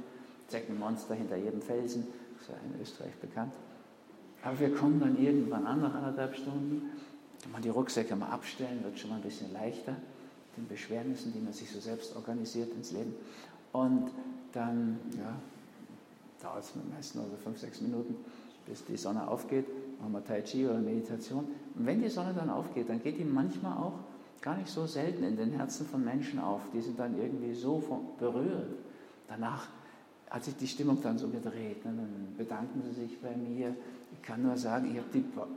Zeckenmonster 0.48 1.16
hinter 1.16 1.38
jedem 1.38 1.62
Felsen, 1.62 2.06
das 2.34 2.44
ist 2.44 2.50
ja 2.50 2.56
in 2.64 2.82
Österreich 2.82 3.16
bekannt. 3.16 3.54
Aber 4.44 4.60
wir 4.60 4.76
kommen 4.76 5.00
dann 5.00 5.18
irgendwann 5.18 5.66
an, 5.66 5.82
nach 5.82 5.96
anderthalb 5.96 6.36
Stunden, 6.36 6.84
wenn 7.46 7.52
man 7.52 7.62
die 7.62 7.70
Rucksäcke 7.70 8.16
mal 8.16 8.30
abstellen, 8.30 8.84
wird 8.84 8.98
schon 8.98 9.12
mal 9.12 9.18
ein 9.18 9.22
bisschen 9.22 9.54
leichter, 9.54 9.96
den 10.58 10.68
Beschwernissen, 10.68 11.32
die 11.32 11.40
man 11.40 11.54
sich 11.54 11.72
so 11.72 11.80
selbst 11.80 12.16
organisiert 12.16 12.74
ins 12.76 12.92
Leben. 12.92 13.14
Und 13.72 14.10
dann 14.52 15.00
ja, 15.16 15.36
dauert 16.42 16.64
es 16.64 16.74
meistens 16.92 17.16
nur 17.16 17.26
so 17.26 17.38
fünf, 17.44 17.60
sechs 17.60 17.82
Minuten, 17.82 18.16
bis 18.66 18.84
die 18.86 18.98
Sonne 18.98 19.28
aufgeht. 19.28 19.66
Machen 20.00 20.14
wir 20.14 20.26
Tai 20.26 20.42
Chi 20.42 20.66
oder 20.66 20.80
Meditation. 20.80 21.46
Und 21.76 21.86
wenn 21.86 22.02
die 22.02 22.10
Sonne 22.10 22.34
dann 22.34 22.50
aufgeht, 22.50 22.90
dann 22.90 23.02
geht 23.02 23.20
die 23.20 23.24
manchmal 23.24 23.78
auch 23.78 24.00
gar 24.42 24.58
nicht 24.58 24.70
so 24.70 24.88
selten 24.88 25.24
in 25.24 25.38
den 25.38 25.52
Herzen 25.52 25.86
von 25.86 26.04
Menschen 26.04 26.40
auf. 26.40 26.62
Die 26.74 26.82
sind 26.82 26.98
dann 27.00 27.18
irgendwie 27.18 27.54
so 27.54 28.02
berührt. 28.18 28.76
Danach 29.28 29.68
hat 30.30 30.44
sich 30.44 30.56
die 30.56 30.68
Stimmung 30.68 31.02
dann 31.02 31.18
so 31.18 31.28
gedreht. 31.28 31.86
Ne? 31.86 31.94
Dann 31.96 32.36
bedanken 32.38 32.82
sie 32.82 33.02
sich 33.02 33.22
bei 33.22 33.36
mir. 33.36 33.76
Ich 34.16 34.28
kann 34.28 34.42
nur 34.42 34.58
sagen, 34.58 34.90
ich 34.92 34.98
habe 34.98 35.08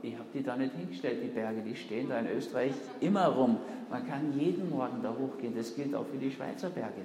die, 0.03 0.17
hab 0.17 0.31
die 0.33 0.43
da 0.43 0.55
nicht 0.55 0.75
hingestellt, 0.75 1.23
die 1.23 1.27
Berge, 1.27 1.61
die 1.61 1.75
stehen 1.75 2.09
da 2.09 2.19
in 2.19 2.27
Österreich 2.27 2.73
immer 2.99 3.27
rum. 3.27 3.57
Man 3.89 4.07
kann 4.07 4.37
jeden 4.37 4.69
Morgen 4.69 5.01
da 5.01 5.15
hochgehen. 5.17 5.55
Das 5.55 5.75
gilt 5.75 5.95
auch 5.95 6.05
für 6.05 6.17
die 6.17 6.31
Schweizer 6.31 6.69
Berge. 6.69 7.01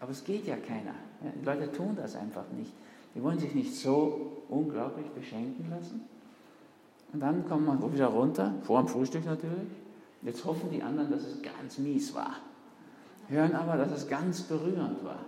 Aber 0.00 0.10
es 0.10 0.24
geht 0.24 0.46
ja 0.46 0.56
keiner. 0.56 0.94
Die 1.40 1.44
Leute 1.44 1.70
tun 1.72 1.96
das 1.96 2.16
einfach 2.16 2.44
nicht. 2.56 2.72
Die 3.14 3.22
wollen 3.22 3.38
sich 3.38 3.54
nicht 3.54 3.74
so 3.76 4.42
unglaublich 4.48 5.06
beschenken 5.10 5.70
lassen. 5.70 6.02
Und 7.12 7.20
dann 7.20 7.46
kommt 7.48 7.66
man 7.66 7.92
wieder 7.92 8.08
runter, 8.08 8.54
vor 8.62 8.80
dem 8.80 8.88
Frühstück 8.88 9.24
natürlich. 9.24 9.70
Jetzt 10.22 10.44
hoffen 10.44 10.70
die 10.70 10.82
anderen, 10.82 11.12
dass 11.12 11.22
es 11.22 11.40
ganz 11.42 11.78
mies 11.78 12.14
war. 12.14 12.36
Hören 13.28 13.54
aber, 13.54 13.76
dass 13.76 13.92
es 13.92 14.08
ganz 14.08 14.42
berührend 14.42 15.04
war. 15.04 15.20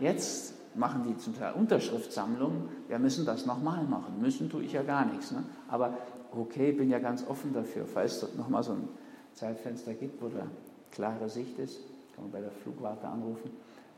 Jetzt 0.00 0.54
machen 0.78 1.02
die 1.04 1.16
zum 1.18 1.36
Teil 1.36 1.52
Unterschriftsammlungen. 1.54 2.68
Wir 2.88 2.98
müssen 2.98 3.26
das 3.26 3.46
nochmal 3.46 3.84
machen. 3.84 4.20
Müssen 4.20 4.48
tue 4.48 4.62
ich 4.62 4.72
ja 4.72 4.82
gar 4.82 5.04
nichts. 5.04 5.32
Ne? 5.32 5.42
Aber 5.68 5.96
okay, 6.32 6.72
bin 6.72 6.88
ja 6.88 6.98
ganz 6.98 7.26
offen 7.26 7.52
dafür. 7.52 7.84
Falls 7.86 8.22
es 8.22 8.34
nochmal 8.36 8.62
so 8.62 8.72
ein 8.72 8.88
Zeitfenster 9.34 9.94
gibt, 9.94 10.22
wo 10.22 10.28
da 10.28 10.46
klare 10.90 11.28
Sicht 11.28 11.58
ist, 11.58 11.80
kann 12.14 12.24
man 12.24 12.32
bei 12.32 12.40
der 12.40 12.50
Flugwarte 12.50 13.06
anrufen, 13.06 13.50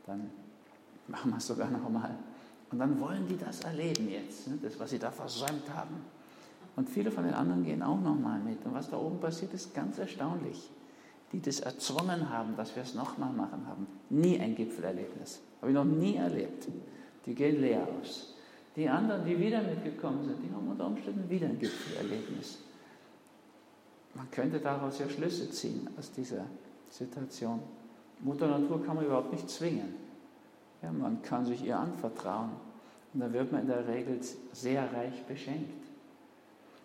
dann 0.05 0.29
machen 1.07 1.31
wir 1.31 1.37
es 1.37 1.47
sogar 1.47 1.69
nochmal. 1.69 2.15
Und 2.71 2.79
dann 2.79 2.99
wollen 2.99 3.27
die 3.27 3.37
das 3.37 3.61
erleben 3.61 4.09
jetzt, 4.09 4.47
ne? 4.47 4.57
das, 4.61 4.79
was 4.79 4.89
sie 4.89 4.99
da 4.99 5.11
versäumt 5.11 5.69
haben. 5.75 5.95
Und 6.75 6.89
viele 6.89 7.11
von 7.11 7.25
den 7.25 7.33
anderen 7.33 7.63
gehen 7.63 7.83
auch 7.83 7.99
nochmal 7.99 8.39
mit. 8.39 8.65
Und 8.65 8.73
was 8.73 8.89
da 8.89 8.97
oben 8.97 9.19
passiert, 9.19 9.53
ist 9.53 9.73
ganz 9.73 9.97
erstaunlich. 9.97 10.69
Die 11.31 11.41
das 11.41 11.61
erzwungen 11.61 12.29
haben, 12.29 12.55
dass 12.57 12.75
wir 12.75 12.83
es 12.83 12.93
nochmal 12.93 13.31
machen 13.31 13.65
haben. 13.67 13.87
Nie 14.09 14.39
ein 14.39 14.55
Gipfelerlebnis. 14.55 15.41
Habe 15.61 15.71
ich 15.71 15.75
noch 15.75 15.85
nie 15.85 16.15
erlebt. 16.15 16.67
Die 17.25 17.33
gehen 17.33 17.61
leer 17.61 17.87
aus. 17.99 18.35
Die 18.75 18.87
anderen, 18.87 19.25
die 19.25 19.37
wieder 19.37 19.61
mitgekommen 19.61 20.25
sind, 20.25 20.37
die 20.43 20.53
haben 20.53 20.67
unter 20.67 20.87
Umständen 20.87 21.29
wieder 21.29 21.47
ein 21.47 21.59
Gipfelerlebnis. 21.59 22.59
Man 24.13 24.29
könnte 24.31 24.59
daraus 24.59 24.99
ja 24.99 25.07
Schlüsse 25.09 25.49
ziehen 25.51 25.87
aus 25.97 26.11
dieser 26.11 26.45
Situation. 26.89 27.59
Mutter 28.19 28.47
Natur 28.47 28.83
kann 28.85 28.95
man 28.95 29.05
überhaupt 29.05 29.31
nicht 29.31 29.49
zwingen. 29.49 29.95
Ja, 30.81 30.91
man 30.91 31.21
kann 31.21 31.45
sich 31.45 31.63
ihr 31.63 31.77
anvertrauen. 31.77 32.51
Und 33.13 33.19
da 33.19 33.31
wird 33.31 33.51
man 33.51 33.61
in 33.61 33.67
der 33.67 33.87
Regel 33.87 34.19
sehr 34.51 34.83
reich 34.93 35.23
beschenkt. 35.25 35.83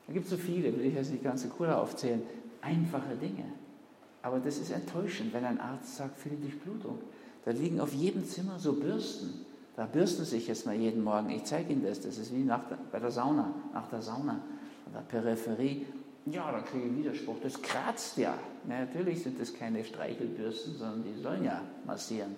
Da 0.07 0.13
gibt 0.13 0.27
es 0.27 0.31
so 0.31 0.37
viele, 0.37 0.77
will 0.77 0.87
ich 0.87 0.95
jetzt 0.95 1.11
nicht 1.11 1.25
ganz 1.25 1.43
so 1.43 1.49
cool 1.59 1.71
aufzählen, 1.71 2.23
einfache 2.61 3.17
Dinge. 3.17 3.45
Aber 4.27 4.41
das 4.41 4.59
ist 4.59 4.73
enttäuschend, 4.73 5.33
wenn 5.33 5.45
ein 5.45 5.61
Arzt 5.61 5.99
sagt, 5.99 6.19
für 6.19 6.29
die 6.29 6.41
Durchblutung. 6.41 6.99
Da 7.45 7.53
liegen 7.53 7.79
auf 7.79 7.93
jedem 7.93 8.27
Zimmer 8.27 8.59
so 8.59 8.73
Bürsten. 8.73 9.47
Da 9.77 9.87
bürsten 9.87 10.25
sich 10.25 10.49
jetzt 10.49 10.67
mal 10.67 10.75
jeden 10.75 11.05
Morgen. 11.05 11.31
Ich 11.31 11.45
zeige 11.45 11.73
Ihnen 11.73 11.85
das. 11.85 12.01
Das 12.01 12.19
ist 12.19 12.35
wie 12.35 12.43
nach 12.43 12.69
der, 12.69 12.77
bei 12.91 12.99
der 12.99 13.13
Sauna, 13.13 13.55
nach 13.73 13.89
der 13.89 14.03
Sauna, 14.03 14.33
an 14.33 14.93
der 14.93 15.03
Peripherie. 15.03 15.87
Ja, 16.25 16.51
da 16.51 16.59
kriege 16.59 16.89
ich 16.89 16.97
Widerspruch. 16.97 17.37
Das 17.41 17.63
kratzt 17.63 18.19
ja. 18.19 18.37
Na, 18.67 18.81
natürlich 18.81 19.23
sind 19.23 19.41
das 19.41 19.55
keine 19.55 19.85
Streichelbürsten, 19.85 20.77
sondern 20.77 21.05
die 21.05 21.23
sollen 21.23 21.45
ja 21.45 21.63
massieren. 21.87 22.35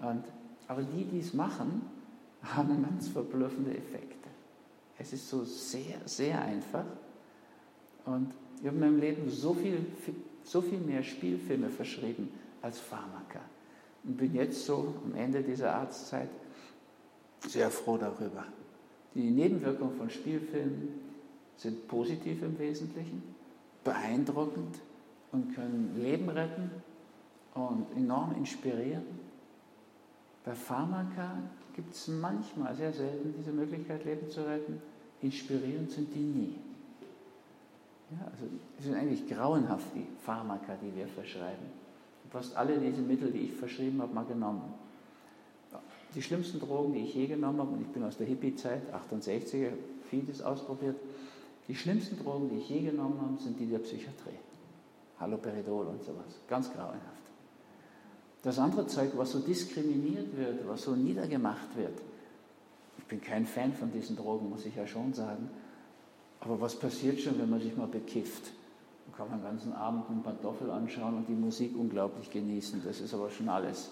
Und, 0.00 0.24
aber 0.66 0.82
die, 0.82 1.04
die 1.04 1.18
es 1.18 1.34
machen, 1.34 1.82
haben 2.42 2.82
ganz 2.82 3.08
verblüffende 3.08 3.76
Effekte. 3.76 4.30
Es 4.98 5.12
ist 5.12 5.28
so 5.28 5.44
sehr, 5.44 5.98
sehr 6.06 6.40
einfach. 6.40 6.86
Und 8.06 8.32
ich 8.62 8.66
habe 8.66 8.76
in 8.76 8.80
meinem 8.80 8.98
Leben 8.98 9.28
so 9.28 9.52
viel, 9.52 9.84
so 10.44 10.60
viel 10.60 10.78
mehr 10.78 11.02
Spielfilme 11.02 11.68
verschrieben 11.68 12.28
als 12.60 12.78
Pharmaka. 12.78 13.40
Und 14.04 14.16
bin 14.16 14.34
jetzt 14.34 14.66
so 14.66 14.94
am 15.04 15.14
Ende 15.14 15.42
dieser 15.42 15.74
Arztzeit 15.74 16.28
sehr 17.46 17.70
froh 17.70 17.96
darüber. 17.96 18.44
Die 19.14 19.30
Nebenwirkungen 19.30 19.96
von 19.96 20.10
Spielfilmen 20.10 20.88
sind 21.56 21.86
positiv 21.86 22.42
im 22.42 22.58
Wesentlichen, 22.58 23.22
beeindruckend 23.84 24.78
und 25.32 25.54
können 25.54 25.94
Leben 26.00 26.28
retten 26.28 26.70
und 27.54 27.86
enorm 27.96 28.34
inspirieren. 28.36 29.04
Bei 30.44 30.54
Pharmaka 30.54 31.38
gibt 31.74 31.94
es 31.94 32.08
manchmal, 32.08 32.74
sehr 32.74 32.92
selten, 32.92 33.34
diese 33.38 33.52
Möglichkeit, 33.52 34.04
Leben 34.04 34.28
zu 34.28 34.46
retten. 34.46 34.80
Inspirierend 35.20 35.90
sind 35.90 36.12
die 36.14 36.18
nie. 36.18 36.58
Ja, 38.12 38.26
also 38.30 38.44
es 38.78 38.84
sind 38.84 38.94
eigentlich 38.94 39.28
grauenhaft, 39.28 39.86
die 39.94 40.06
Pharmaka, 40.24 40.76
die 40.82 40.94
wir 40.94 41.06
verschreiben. 41.06 41.66
Fast 42.30 42.56
alle 42.56 42.78
diese 42.78 43.02
Mittel, 43.02 43.30
die 43.30 43.46
ich 43.46 43.54
verschrieben 43.54 44.00
habe, 44.00 44.14
mal 44.14 44.24
genommen. 44.24 44.74
Die 46.14 46.22
schlimmsten 46.22 46.60
Drogen, 46.60 46.92
die 46.92 47.00
ich 47.00 47.14
je 47.14 47.26
genommen 47.26 47.58
habe, 47.58 47.70
und 47.72 47.82
ich 47.82 47.88
bin 47.88 48.02
aus 48.04 48.16
der 48.16 48.26
Hippie-Zeit, 48.26 48.82
68er, 49.10 49.70
vieles 50.10 50.42
ausprobiert, 50.42 50.96
die 51.68 51.74
schlimmsten 51.74 52.18
Drogen, 52.18 52.50
die 52.50 52.56
ich 52.56 52.68
je 52.68 52.80
genommen 52.80 53.18
habe, 53.20 53.40
sind 53.40 53.58
die 53.58 53.66
der 53.66 53.78
Psychiatrie. 53.78 54.38
Haloperidol 55.18 55.86
und 55.86 56.02
sowas. 56.02 56.40
Ganz 56.48 56.70
grauenhaft. 56.72 57.22
Das 58.42 58.58
andere 58.58 58.86
Zeug, 58.86 59.12
was 59.16 59.32
so 59.32 59.38
diskriminiert 59.38 60.36
wird, 60.36 60.66
was 60.66 60.82
so 60.82 60.96
niedergemacht 60.96 61.76
wird, 61.76 61.98
ich 62.98 63.04
bin 63.04 63.20
kein 63.20 63.46
Fan 63.46 63.72
von 63.72 63.92
diesen 63.92 64.16
Drogen, 64.16 64.50
muss 64.50 64.66
ich 64.66 64.74
ja 64.74 64.86
schon 64.86 65.14
sagen. 65.14 65.48
Aber 66.44 66.60
was 66.60 66.74
passiert 66.74 67.20
schon, 67.20 67.38
wenn 67.38 67.48
man 67.48 67.60
sich 67.60 67.76
mal 67.76 67.86
bekifft? 67.86 68.50
Man 69.06 69.16
kann 69.16 69.38
den 69.38 69.44
ganzen 69.44 69.72
Abend 69.72 70.10
einen 70.10 70.22
Pantoffel 70.22 70.70
anschauen 70.70 71.16
und 71.16 71.28
die 71.28 71.34
Musik 71.34 71.72
unglaublich 71.78 72.30
genießen. 72.30 72.82
Das 72.84 73.00
ist 73.00 73.14
aber 73.14 73.30
schon 73.30 73.48
alles. 73.48 73.90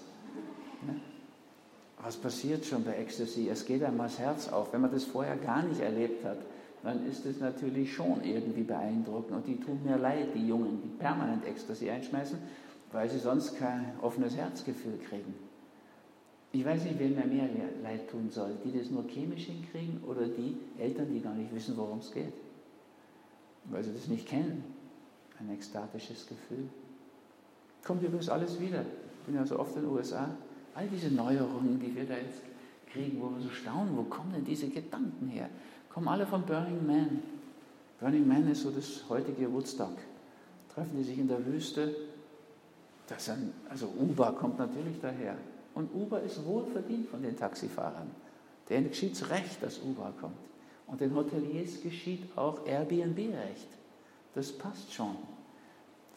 Ne? 0.84 1.00
Was 2.02 2.16
passiert 2.16 2.64
schon 2.64 2.82
bei 2.82 2.96
Ecstasy? 2.96 3.48
Es 3.48 3.64
geht 3.66 3.84
einmal 3.84 4.08
das 4.08 4.18
Herz 4.18 4.48
auf. 4.48 4.72
Wenn 4.72 4.80
man 4.80 4.90
das 4.90 5.04
vorher 5.04 5.36
gar 5.36 5.62
nicht 5.62 5.80
erlebt 5.80 6.24
hat, 6.24 6.38
dann 6.82 7.06
ist 7.06 7.24
es 7.26 7.38
natürlich 7.38 7.92
schon 7.92 8.24
irgendwie 8.24 8.62
beeindruckend. 8.62 9.32
Und 9.32 9.46
die 9.46 9.60
tun 9.60 9.80
mir 9.84 9.98
leid, 9.98 10.28
die 10.34 10.48
Jungen, 10.48 10.80
die 10.82 10.88
permanent 10.88 11.44
Ecstasy 11.44 11.88
einschmeißen, 11.88 12.38
weil 12.90 13.08
sie 13.08 13.18
sonst 13.18 13.58
kein 13.58 13.92
offenes 14.00 14.34
Herzgefühl 14.34 14.98
kriegen. 14.98 15.34
Ich 16.52 16.64
weiß 16.64 16.84
nicht, 16.84 16.98
wem 16.98 17.14
mir 17.14 17.26
mehr 17.26 17.48
leid 17.82 18.10
tun 18.10 18.28
soll. 18.28 18.56
Die, 18.64 18.72
die 18.72 18.78
das 18.78 18.90
nur 18.90 19.04
chemisch 19.04 19.44
hinkriegen 19.44 20.02
oder 20.04 20.26
die 20.26 20.56
Eltern, 20.78 21.08
die 21.12 21.20
gar 21.20 21.34
nicht 21.34 21.54
wissen, 21.54 21.76
worum 21.76 21.98
es 21.98 22.10
geht. 22.10 22.32
Weil 23.66 23.84
sie 23.84 23.92
das 23.92 24.08
nicht 24.08 24.26
kennen. 24.26 24.64
Ein 25.38 25.50
ekstatisches 25.50 26.26
Gefühl. 26.26 26.68
Kommt 27.84 28.02
übrigens 28.02 28.28
alles 28.28 28.60
wieder. 28.60 28.82
Ich 28.82 29.26
bin 29.26 29.36
ja 29.36 29.46
so 29.46 29.58
oft 29.58 29.76
in 29.76 29.82
den 29.82 29.90
USA. 29.90 30.28
All 30.74 30.88
diese 30.88 31.10
Neuerungen, 31.10 31.78
die 31.78 31.94
wir 31.94 32.04
da 32.04 32.14
jetzt 32.14 32.42
kriegen, 32.92 33.20
wo 33.20 33.30
wir 33.30 33.40
so 33.40 33.50
staunen, 33.50 33.96
wo 33.96 34.02
kommen 34.02 34.32
denn 34.32 34.44
diese 34.44 34.68
Gedanken 34.68 35.28
her? 35.28 35.48
Kommen 35.88 36.08
alle 36.08 36.26
von 36.26 36.42
Burning 36.42 36.84
Man. 36.84 37.22
Burning 38.00 38.26
Man 38.26 38.48
ist 38.48 38.62
so 38.62 38.70
das 38.70 39.04
heutige 39.08 39.52
Woodstock. 39.52 39.96
Treffen 40.74 40.96
die 40.96 41.04
sich 41.04 41.18
in 41.18 41.28
der 41.28 41.44
Wüste. 41.46 41.94
Das 43.06 43.28
ein, 43.28 43.52
also 43.68 43.88
Uber 43.98 44.32
kommt 44.32 44.58
natürlich 44.58 45.00
daher. 45.00 45.36
Und 45.80 45.94
Uber 45.94 46.20
ist 46.20 46.44
wohlverdient 46.44 47.08
von 47.08 47.22
den 47.22 47.34
Taxifahrern. 47.34 48.10
Denen 48.68 48.90
geschieht 48.90 49.14
es 49.14 49.30
recht, 49.30 49.62
dass 49.62 49.78
Uber 49.78 50.12
kommt. 50.20 50.36
Und 50.86 51.00
den 51.00 51.14
Hoteliers 51.14 51.80
geschieht 51.82 52.36
auch 52.36 52.66
Airbnb-Recht. 52.66 53.68
Das 54.34 54.52
passt 54.52 54.92
schon, 54.92 55.16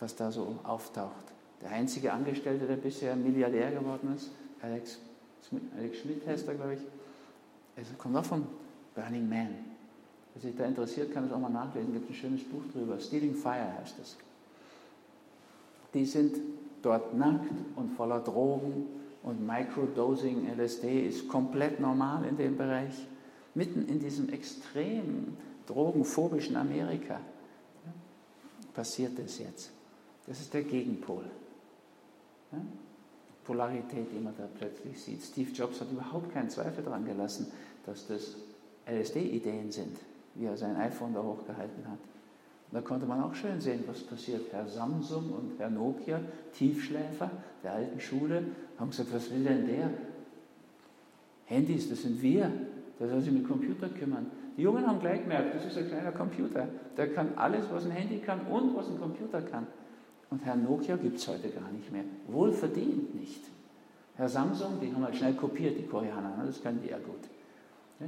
was 0.02 0.18
da 0.18 0.34
so 0.34 0.58
auftaucht. 0.64 1.32
Der 1.62 1.72
einzige 1.72 2.12
Angestellte, 2.12 2.68
der 2.68 2.76
bisher 2.76 3.16
Milliardär 3.16 3.72
geworden 3.72 4.14
ist, 4.14 4.32
Alex, 4.62 5.00
Alex 5.78 6.00
Schmidt 6.00 6.28
heißt 6.28 6.46
er, 6.50 6.56
glaube 6.56 6.74
ich, 6.74 6.82
er 7.78 7.84
kommt 7.98 8.18
auch 8.18 8.26
von 8.26 8.46
Burning 8.94 9.30
Man. 9.30 9.48
Wer 10.34 10.42
sich 10.42 10.58
da 10.58 10.66
interessiert, 10.66 11.14
kann 11.14 11.24
es 11.28 11.32
auch 11.32 11.40
mal 11.40 11.50
nachlesen. 11.50 11.94
Es 11.94 12.00
gibt 12.00 12.10
ein 12.10 12.16
schönes 12.16 12.44
Buch 12.44 12.64
drüber. 12.74 13.00
Stealing 13.00 13.34
Fire 13.34 13.78
heißt 13.80 13.96
es. 14.02 14.18
Die 15.94 16.06
sind 16.06 16.36
dort 16.82 17.14
nackt 17.16 17.54
und 17.78 17.96
voller 17.96 18.20
Drogen 18.20 19.03
und 19.24 19.46
Microdosing 19.46 20.48
LSD 20.58 21.08
ist 21.08 21.28
komplett 21.28 21.80
normal 21.80 22.26
in 22.26 22.38
dem 22.38 22.58
Bereich, 22.58 23.08
mitten 23.56 23.88
in 23.88 24.00
diesem 24.00 24.30
extrem 24.30 25.38
drogenphobischen 25.66 26.56
Amerika. 26.58 27.20
Passiert 28.74 29.18
das 29.18 29.40
jetzt. 29.40 29.72
Das 30.28 30.40
ist 30.40 30.54
der 30.54 30.64
Gegenpol. 30.64 31.24
Polarität, 33.44 34.12
die 34.12 34.20
man 34.20 34.34
da 34.38 34.48
plötzlich 34.58 35.02
sieht. 35.02 35.22
Steve 35.22 35.52
Jobs 35.52 35.82
hat 35.82 35.92
überhaupt 35.92 36.34
keinen 36.34 36.50
Zweifel 36.50 36.84
daran 36.84 37.06
gelassen, 37.06 37.52
dass 37.86 38.08
das 38.08 38.36
LSD-Ideen 38.88 39.72
sind, 39.72 39.98
wie 40.36 40.46
er 40.46 40.58
sein 40.58 40.76
iPhone 40.78 41.14
da 41.14 41.22
hochgehalten 41.22 41.88
hat. 41.88 42.00
Da 42.74 42.82
konnte 42.82 43.06
man 43.06 43.22
auch 43.22 43.36
schön 43.36 43.62
sehen, 43.62 43.84
was 43.88 44.02
passiert. 44.02 44.52
Herr 44.52 44.68
Samsung 44.68 45.32
und 45.32 45.60
Herr 45.60 45.70
Nokia, 45.70 46.20
Tiefschläfer 46.54 47.30
der 47.64 47.74
alten 47.74 48.00
Schule, 48.00 48.44
haben 48.80 48.90
gesagt, 48.90 49.14
was 49.14 49.32
will 49.32 49.44
denn 49.44 49.68
der? 49.68 49.92
Handys, 51.46 51.90
das 51.90 52.02
sind 52.02 52.20
wir. 52.22 52.52
Der 53.00 53.10
soll 53.10 53.22
sich 53.22 53.32
mit 53.32 53.48
Computer 53.48 53.90
kümmern. 53.90 54.26
Die 54.58 54.64
Jungen 54.64 54.88
haben 54.88 55.00
gleich 55.00 55.22
gemerkt, 55.22 55.56
das 55.56 55.66
ist 55.66 55.78
ein 55.78 55.88
kleiner 55.88 56.12
Computer. 56.12 56.68
Der 56.98 57.14
kann 57.14 57.30
alles, 57.36 57.66
was 57.72 57.86
ein 57.86 57.92
Handy 57.92 58.20
kann 58.20 58.42
und 58.48 58.76
was 58.76 58.88
ein 58.88 59.00
Computer 59.00 59.42
kann. 59.42 59.68
Und 60.32 60.44
Herr 60.44 60.56
Nokia 60.56 60.96
gibt 60.96 61.18
es 61.18 61.28
heute 61.28 61.50
gar 61.50 61.72
nicht 61.72 61.92
mehr. 61.92 62.04
Wohlverdient 62.28 63.14
nicht. 63.14 63.42
Herr 64.16 64.30
Samsung, 64.30 64.80
die 64.82 64.92
haben 64.92 65.04
halt 65.04 65.16
schnell 65.16 65.34
kopiert, 65.34 65.78
die 65.78 65.86
Koreaner, 65.86 66.38
ne? 66.38 66.44
das 66.46 66.62
können 66.62 66.80
die 66.84 66.90
ja 66.90 66.98
gut. 66.98 67.30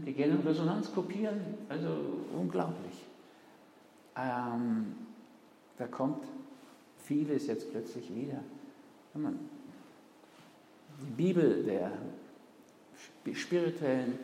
Die 0.05 0.13
gehen 0.13 0.31
in 0.31 0.47
Resonanz 0.47 0.91
kopieren, 0.91 1.39
also 1.69 1.87
unglaublich. 2.35 3.04
Ähm, 4.17 4.95
da 5.77 5.87
kommt 5.87 6.23
vieles 7.03 7.47
jetzt 7.47 7.71
plötzlich 7.71 8.13
wieder. 8.13 8.39
Die 9.13 11.11
Bibel 11.15 11.63
der 11.63 11.91
spirituellen 13.33 14.17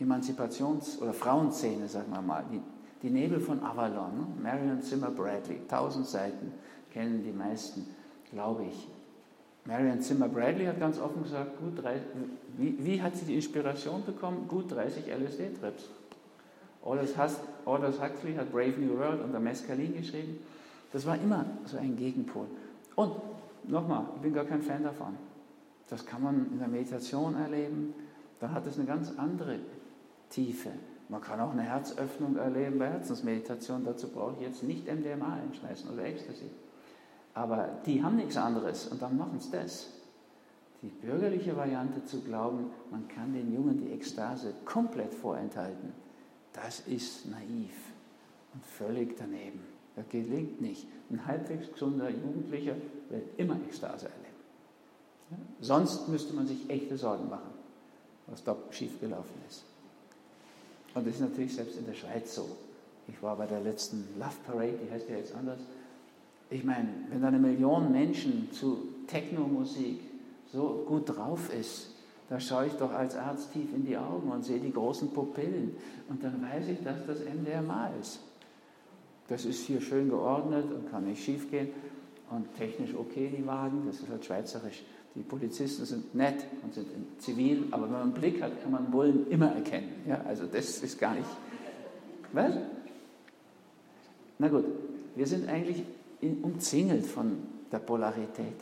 Emanzipations- 0.00 0.98
oder 1.00 1.12
Frauenszene, 1.12 1.88
sagen 1.88 2.12
wir 2.12 2.22
mal, 2.22 2.44
die, 2.50 2.60
die 3.02 3.10
Nebel 3.10 3.40
von 3.40 3.62
Avalon, 3.62 4.16
ne? 4.16 4.26
Marion 4.42 4.82
Zimmer 4.82 5.10
Bradley, 5.10 5.60
tausend 5.68 6.06
Seiten, 6.06 6.52
kennen 6.92 7.22
die 7.24 7.32
meisten, 7.32 7.86
glaube 8.30 8.64
ich. 8.64 8.88
Marion 9.64 10.00
Zimmer 10.00 10.28
Bradley 10.28 10.66
hat 10.66 10.80
ganz 10.80 10.98
offen 10.98 11.22
gesagt, 11.22 11.58
gut 11.58 11.82
30, 11.82 12.02
wie, 12.56 12.76
wie, 12.78 13.02
hat 13.02 13.16
sie 13.16 13.26
die 13.26 13.34
Inspiration 13.34 14.04
bekommen? 14.04 14.48
Gut 14.48 14.72
30 14.72 15.06
LSD-Trips. 15.06 15.90
Aldous, 16.88 17.40
Aldous 17.66 18.00
Huxley 18.00 18.34
hat 18.34 18.50
Brave 18.50 18.74
New 18.78 18.98
World 18.98 19.22
unter 19.22 19.40
Mescalin 19.40 19.94
geschrieben. 19.94 20.38
Das 20.92 21.06
war 21.06 21.20
immer 21.20 21.44
so 21.66 21.76
ein 21.76 21.96
Gegenpol. 21.96 22.46
Und 22.96 23.12
nochmal, 23.64 24.04
ich 24.16 24.22
bin 24.22 24.32
gar 24.32 24.44
kein 24.44 24.62
Fan 24.62 24.82
davon. 24.82 25.16
Das 25.88 26.04
kann 26.04 26.22
man 26.22 26.46
in 26.52 26.58
der 26.58 26.68
Meditation 26.68 27.34
erleben. 27.34 27.94
Da 28.40 28.50
hat 28.50 28.66
es 28.66 28.78
eine 28.78 28.86
ganz 28.86 29.12
andere 29.16 29.58
Tiefe. 30.30 30.70
Man 31.08 31.20
kann 31.20 31.40
auch 31.40 31.52
eine 31.52 31.62
Herzöffnung 31.62 32.36
erleben 32.36 32.78
bei 32.78 32.88
Herzensmeditation. 32.88 33.84
Dazu 33.84 34.08
brauche 34.08 34.34
ich 34.36 34.42
jetzt 34.42 34.62
nicht 34.62 34.86
MDMA 34.86 35.38
einschmeißen 35.42 35.90
oder 35.90 36.04
Ecstasy. 36.04 36.50
Aber 37.34 37.68
die 37.86 38.02
haben 38.02 38.16
nichts 38.16 38.36
anderes 38.36 38.88
und 38.88 39.00
dann 39.00 39.16
machen 39.16 39.40
sie 39.40 39.50
das. 39.50 39.92
Die 40.82 40.88
bürgerliche 40.88 41.56
Variante 41.56 42.04
zu 42.04 42.20
glauben, 42.20 42.70
man 42.90 43.08
kann 43.08 43.32
den 43.32 43.52
Jungen 43.52 43.78
die 43.78 43.90
Ekstase 43.90 44.54
komplett 44.64 45.12
vorenthalten, 45.12 45.92
das 46.52 46.80
ist 46.80 47.26
naiv 47.26 47.74
und 48.54 48.64
völlig 48.64 49.16
daneben. 49.16 49.60
Das 49.96 50.08
gelingt 50.08 50.60
nicht. 50.60 50.86
Ein 51.10 51.26
halbwegs 51.26 51.72
gesunder 51.72 52.08
Jugendlicher 52.08 52.76
wird 53.08 53.38
immer 53.38 53.56
Ekstase 53.66 54.06
erleben. 54.06 54.28
Ja? 55.30 55.36
Sonst 55.60 56.08
müsste 56.08 56.34
man 56.34 56.46
sich 56.46 56.68
echte 56.68 56.96
Sorgen 56.96 57.28
machen, 57.28 57.50
was 58.26 58.44
da 58.44 58.56
schiefgelaufen 58.70 59.34
ist. 59.48 59.64
Und 60.94 61.06
das 61.06 61.14
ist 61.14 61.20
natürlich 61.20 61.54
selbst 61.54 61.78
in 61.78 61.86
der 61.86 61.94
Schweiz 61.94 62.34
so. 62.34 62.48
Ich 63.08 63.22
war 63.22 63.36
bei 63.36 63.46
der 63.46 63.60
letzten 63.60 64.06
Love 64.18 64.36
Parade, 64.46 64.78
die 64.84 64.90
heißt 64.90 65.08
ja 65.08 65.16
jetzt 65.16 65.34
anders. 65.34 65.60
Ich 66.50 66.64
meine, 66.64 66.88
wenn 67.10 67.20
da 67.20 67.28
eine 67.28 67.38
Million 67.38 67.92
Menschen 67.92 68.50
zu 68.52 68.88
Techno-Musik 69.06 70.00
so 70.52 70.84
gut 70.86 71.08
drauf 71.08 71.52
ist, 71.52 71.94
da 72.28 72.38
schaue 72.38 72.66
ich 72.66 72.72
doch 72.74 72.92
als 72.92 73.16
Arzt 73.16 73.52
tief 73.52 73.72
in 73.74 73.86
die 73.86 73.96
Augen 73.96 74.30
und 74.30 74.44
sehe 74.44 74.60
die 74.60 74.72
großen 74.72 75.10
Pupillen. 75.10 75.76
Und 76.08 76.22
dann 76.22 76.42
weiß 76.42 76.68
ich, 76.68 76.82
dass 76.82 77.06
das 77.06 77.20
MDMA 77.20 77.90
ist. 78.00 78.20
Das 79.28 79.44
ist 79.44 79.64
hier 79.64 79.80
schön 79.80 80.10
geordnet 80.10 80.66
und 80.70 80.90
kann 80.90 81.06
nicht 81.06 81.22
schief 81.22 81.50
gehen. 81.50 81.68
Und 82.30 82.54
technisch 82.56 82.94
okay, 82.94 83.32
die 83.34 83.46
Wagen, 83.46 83.84
das 83.86 84.00
ist 84.00 84.10
halt 84.10 84.24
schweizerisch. 84.24 84.82
Die 85.14 85.22
Polizisten 85.22 85.86
sind 85.86 86.14
nett 86.14 86.44
und 86.62 86.74
sind 86.74 86.86
zivil, 87.18 87.64
aber 87.70 87.84
wenn 87.84 87.92
man 87.92 88.02
einen 88.02 88.12
Blick 88.12 88.42
hat, 88.42 88.62
kann 88.62 88.72
man 88.72 88.90
Bullen 88.90 89.26
immer 89.30 89.52
erkennen. 89.52 89.88
Ja, 90.06 90.20
also 90.26 90.44
das 90.44 90.82
ist 90.82 91.00
gar 91.00 91.14
nicht. 91.14 91.28
Was? 92.32 92.54
Na 94.38 94.48
gut, 94.48 94.66
wir 95.16 95.26
sind 95.26 95.48
eigentlich 95.48 95.82
umzingelt 96.20 97.06
von 97.06 97.38
der 97.72 97.78
Polarität. 97.78 98.54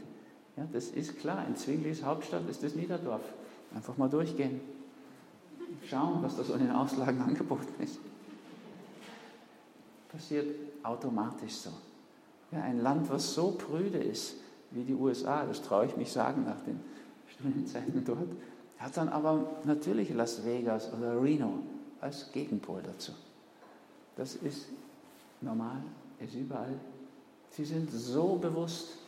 Ja, 0.57 0.66
das 0.72 0.88
ist 0.88 1.18
klar. 1.18 1.44
In 1.48 1.57
Zwinglis 1.57 2.05
Hauptstadt 2.05 2.48
ist 2.48 2.62
das 2.62 2.76
Niederdorf. 2.76 3.22
Einfach 3.76 3.98
mal 3.98 4.08
durchgehen. 4.08 4.60
Schauen, 5.84 6.22
was 6.22 6.36
da 6.36 6.42
so 6.42 6.54
in 6.54 6.60
den 6.60 6.70
Auslagen 6.70 7.20
angeboten 7.20 7.82
ist. 7.82 7.98
Passiert 10.10 10.46
automatisch 10.82 11.52
so. 11.52 11.70
Ja, 12.52 12.62
ein 12.62 12.80
Land, 12.80 13.10
was 13.10 13.34
so 13.34 13.50
prüde 13.50 13.98
ist 13.98 14.36
wie 14.70 14.82
die 14.82 14.94
USA, 14.94 15.44
das 15.44 15.60
traue 15.60 15.86
ich 15.86 15.96
mich 15.96 16.10
sagen 16.10 16.44
nach 16.44 16.60
den 16.62 16.80
Studienzeiten 17.28 18.02
dort, 18.04 18.28
hat 18.78 18.96
dann 18.96 19.10
aber 19.10 19.44
natürlich 19.64 20.12
Las 20.14 20.44
Vegas 20.44 20.92
oder 20.94 21.20
Reno 21.22 21.58
als 22.00 22.32
Gegenpol 22.32 22.82
dazu. 22.82 23.12
Das 24.16 24.36
ist 24.36 24.68
normal, 25.42 25.82
ist 26.18 26.34
überall. 26.34 26.78
Sie 27.50 27.64
sind 27.64 27.90
so 27.90 28.36
bewusst, 28.36 28.98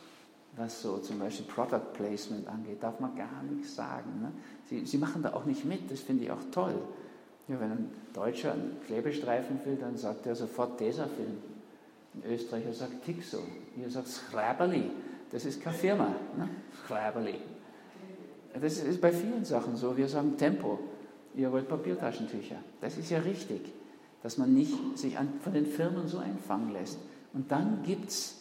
was 0.55 0.81
so 0.81 0.97
zum 0.97 1.19
Beispiel 1.19 1.45
Product 1.45 1.93
Placement 1.93 2.47
angeht, 2.47 2.81
darf 2.81 2.99
man 2.99 3.15
gar 3.15 3.43
nichts 3.43 3.75
sagen. 3.75 4.21
Ne? 4.21 4.31
Sie, 4.65 4.85
sie 4.85 4.97
machen 4.97 5.23
da 5.23 5.33
auch 5.33 5.45
nicht 5.45 5.65
mit, 5.65 5.89
das 5.89 6.01
finde 6.01 6.25
ich 6.25 6.31
auch 6.31 6.43
toll. 6.51 6.75
Ja, 7.47 7.59
wenn 7.59 7.71
ein 7.71 7.91
Deutscher 8.13 8.53
einen 8.53 8.77
Klebestreifen 8.85 9.59
will, 9.65 9.77
dann 9.77 9.97
sagt 9.97 10.25
er 10.27 10.35
sofort 10.35 10.77
Tesafilm. 10.77 11.37
Ein 12.13 12.31
Österreicher 12.31 12.73
sagt 12.73 13.05
Tixo. 13.05 13.39
Ihr 13.77 13.89
sagt 13.89 14.07
Schreiberli. 14.07 14.91
Das 15.31 15.45
ist 15.45 15.61
keine 15.61 15.75
Firma. 15.75 16.07
Ne? 16.37 16.49
Schreiberli. 16.85 17.35
Das 18.59 18.79
ist 18.79 19.01
bei 19.01 19.11
vielen 19.11 19.45
Sachen 19.45 19.75
so. 19.77 19.95
Wir 19.95 20.07
sagen 20.07 20.37
Tempo. 20.37 20.79
Ihr 21.35 21.51
wollt 21.51 21.67
Papiertaschentücher. 21.67 22.57
Das 22.81 22.97
ist 22.97 23.09
ja 23.09 23.19
richtig, 23.19 23.61
dass 24.23 24.37
man 24.37 24.53
nicht 24.53 24.97
sich 24.97 25.17
an, 25.17 25.29
von 25.41 25.53
den 25.53 25.65
Firmen 25.65 26.07
so 26.07 26.17
einfangen 26.17 26.71
lässt. 26.71 26.99
Und 27.33 27.51
dann 27.51 27.83
gibt 27.83 28.09
es 28.09 28.38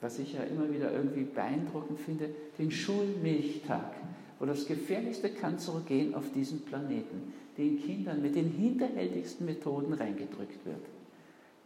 was 0.00 0.18
ich 0.18 0.34
ja 0.34 0.42
immer 0.42 0.72
wieder 0.72 0.92
irgendwie 0.92 1.24
beeindruckend 1.24 2.00
finde, 2.00 2.30
den 2.58 2.70
Schulmilchtag, 2.70 3.94
wo 4.38 4.46
das 4.46 4.66
gefährlichste 4.66 5.30
Kanzerogen 5.30 6.14
auf 6.14 6.32
diesem 6.32 6.60
Planeten 6.60 7.32
den 7.58 7.82
Kindern 7.82 8.22
mit 8.22 8.34
den 8.34 8.50
hinterhältigsten 8.50 9.44
Methoden 9.44 9.92
reingedrückt 9.92 10.64
wird. 10.64 10.82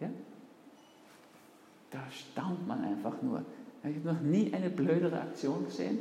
Ja? 0.01 0.11
Da 1.91 2.03
staunt 2.11 2.67
man 2.67 2.83
einfach 2.83 3.23
nur. 3.23 3.45
Ich 3.85 3.97
habe 3.97 4.15
noch 4.15 4.21
nie 4.23 4.53
eine 4.53 4.71
blödere 4.71 5.21
Aktion 5.21 5.67
gesehen, 5.67 5.99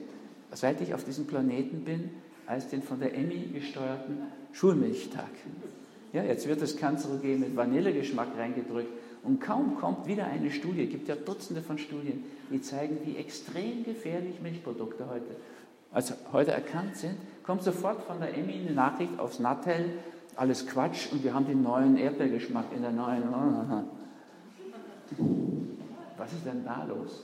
seit 0.52 0.82
ich 0.82 0.94
auf 0.94 1.04
diesem 1.04 1.28
Planeten 1.28 1.84
bin, 1.84 2.10
als 2.48 2.70
den 2.70 2.82
von 2.82 3.00
der 3.00 3.16
Emmy 3.16 3.50
gesteuerten 3.54 4.18
Schulmilchtag. 4.52 5.30
Ja, 6.14 6.24
jetzt 6.24 6.48
wird 6.48 6.62
das 6.62 6.78
Kanzerogen 6.78 7.40
mit 7.40 7.56
Vanillegeschmack 7.56 8.30
reingedrückt 8.38 8.90
und 9.24 9.40
kaum 9.40 9.78
kommt 9.80 10.06
wieder 10.06 10.26
eine 10.26 10.52
Studie, 10.52 10.84
es 10.84 10.90
gibt 10.90 11.08
ja 11.08 11.16
Dutzende 11.16 11.62
von 11.62 11.78
Studien, 11.78 12.24
die 12.52 12.62
zeigen, 12.62 12.98
wie 13.06 13.16
extrem 13.18 13.84
gefährlich 13.84 14.42
Milchprodukte 14.42 15.08
heute, 15.10 15.36
also 15.92 16.14
heute 16.32 16.52
erkannt 16.52 16.98
sind, 16.98 17.16
kommt 17.44 17.64
sofort 17.64 18.04
von 18.04 18.20
der 18.20 18.38
Emmy 18.38 18.54
eine 18.54 18.72
Nachricht 18.72 19.18
aufs 19.20 19.40
Nattel, 19.40 19.98
alles 20.36 20.68
Quatsch 20.68 21.12
und 21.12 21.24
wir 21.24 21.34
haben 21.34 21.46
den 21.46 21.64
neuen 21.64 21.98
Erdbeergeschmack 21.98 22.66
in 22.76 22.82
der 22.82 22.92
neuen. 22.92 23.24
Was 26.18 26.34
ist 26.34 26.46
denn 26.46 26.66
da 26.66 26.84
los? 26.86 27.24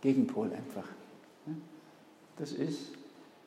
Gegenpol 0.00 0.52
einfach. 0.52 0.86
Das 2.36 2.52
ist 2.52 2.92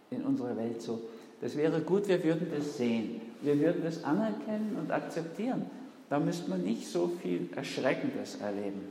in 0.10 0.24
unserer 0.24 0.58
Welt 0.58 0.82
so. 0.82 1.02
Das 1.40 1.56
wäre 1.56 1.82
gut, 1.82 2.08
wir 2.08 2.24
würden 2.24 2.48
das 2.56 2.78
sehen. 2.78 3.22
Wir 3.42 3.60
würden 3.60 3.84
das 3.84 4.04
anerkennen 4.04 4.78
und 4.80 4.92
akzeptieren. 4.92 5.66
Da 6.12 6.20
müsste 6.20 6.50
man 6.50 6.62
nicht 6.62 6.92
so 6.92 7.10
viel 7.22 7.48
Erschreckendes 7.56 8.36
erleben. 8.36 8.82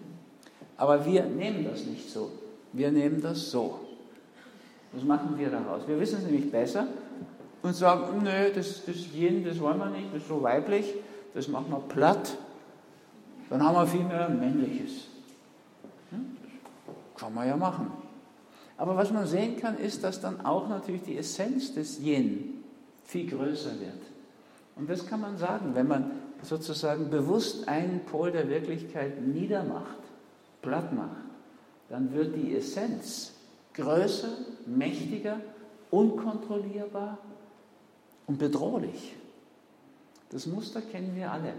Aber 0.78 1.04
wir 1.04 1.24
nehmen 1.24 1.66
das 1.70 1.84
nicht 1.84 2.08
so. 2.08 2.30
Wir 2.72 2.90
nehmen 2.90 3.20
das 3.20 3.50
so. 3.50 3.80
Was 4.92 5.04
machen 5.04 5.38
wir 5.38 5.50
daraus? 5.50 5.86
Wir 5.86 6.00
wissen 6.00 6.20
es 6.20 6.24
nämlich 6.24 6.50
besser 6.50 6.86
und 7.60 7.74
sagen, 7.74 8.22
nö, 8.22 8.50
das, 8.54 8.86
das 8.86 8.96
Yin, 9.14 9.44
das 9.44 9.60
wollen 9.60 9.76
wir 9.76 9.90
nicht, 9.90 10.14
das 10.14 10.22
ist 10.22 10.28
so 10.28 10.42
weiblich, 10.42 10.94
das 11.34 11.46
machen 11.48 11.66
wir 11.68 11.80
platt. 11.80 12.38
Dann 13.50 13.62
haben 13.62 13.74
wir 13.74 13.86
viel 13.86 14.04
mehr 14.04 14.30
Männliches. 14.30 15.08
Hm? 16.12 16.38
Kann 17.16 17.34
man 17.34 17.46
ja 17.46 17.56
machen. 17.58 17.92
Aber 18.78 18.96
was 18.96 19.12
man 19.12 19.26
sehen 19.26 19.58
kann, 19.58 19.76
ist, 19.76 20.02
dass 20.04 20.22
dann 20.22 20.40
auch 20.40 20.70
natürlich 20.70 21.02
die 21.02 21.18
Essenz 21.18 21.74
des 21.74 22.00
Yin 22.00 22.64
viel 23.04 23.28
größer 23.28 23.78
wird. 23.78 24.00
Und 24.74 24.88
das 24.88 25.06
kann 25.06 25.20
man 25.20 25.36
sagen, 25.36 25.74
wenn 25.74 25.86
man 25.86 26.12
sozusagen 26.42 27.10
bewusst 27.10 27.68
einen 27.68 28.00
Pol 28.04 28.32
der 28.32 28.48
Wirklichkeit 28.48 29.20
niedermacht, 29.22 29.98
platt 30.62 30.92
macht, 30.92 31.24
dann 31.88 32.12
wird 32.14 32.36
die 32.36 32.54
Essenz 32.56 33.32
größer, 33.74 34.28
mächtiger, 34.66 35.40
unkontrollierbar 35.90 37.18
und 38.26 38.38
bedrohlich. 38.38 39.16
Das 40.30 40.46
Muster 40.46 40.80
kennen 40.80 41.14
wir 41.16 41.30
alle. 41.32 41.54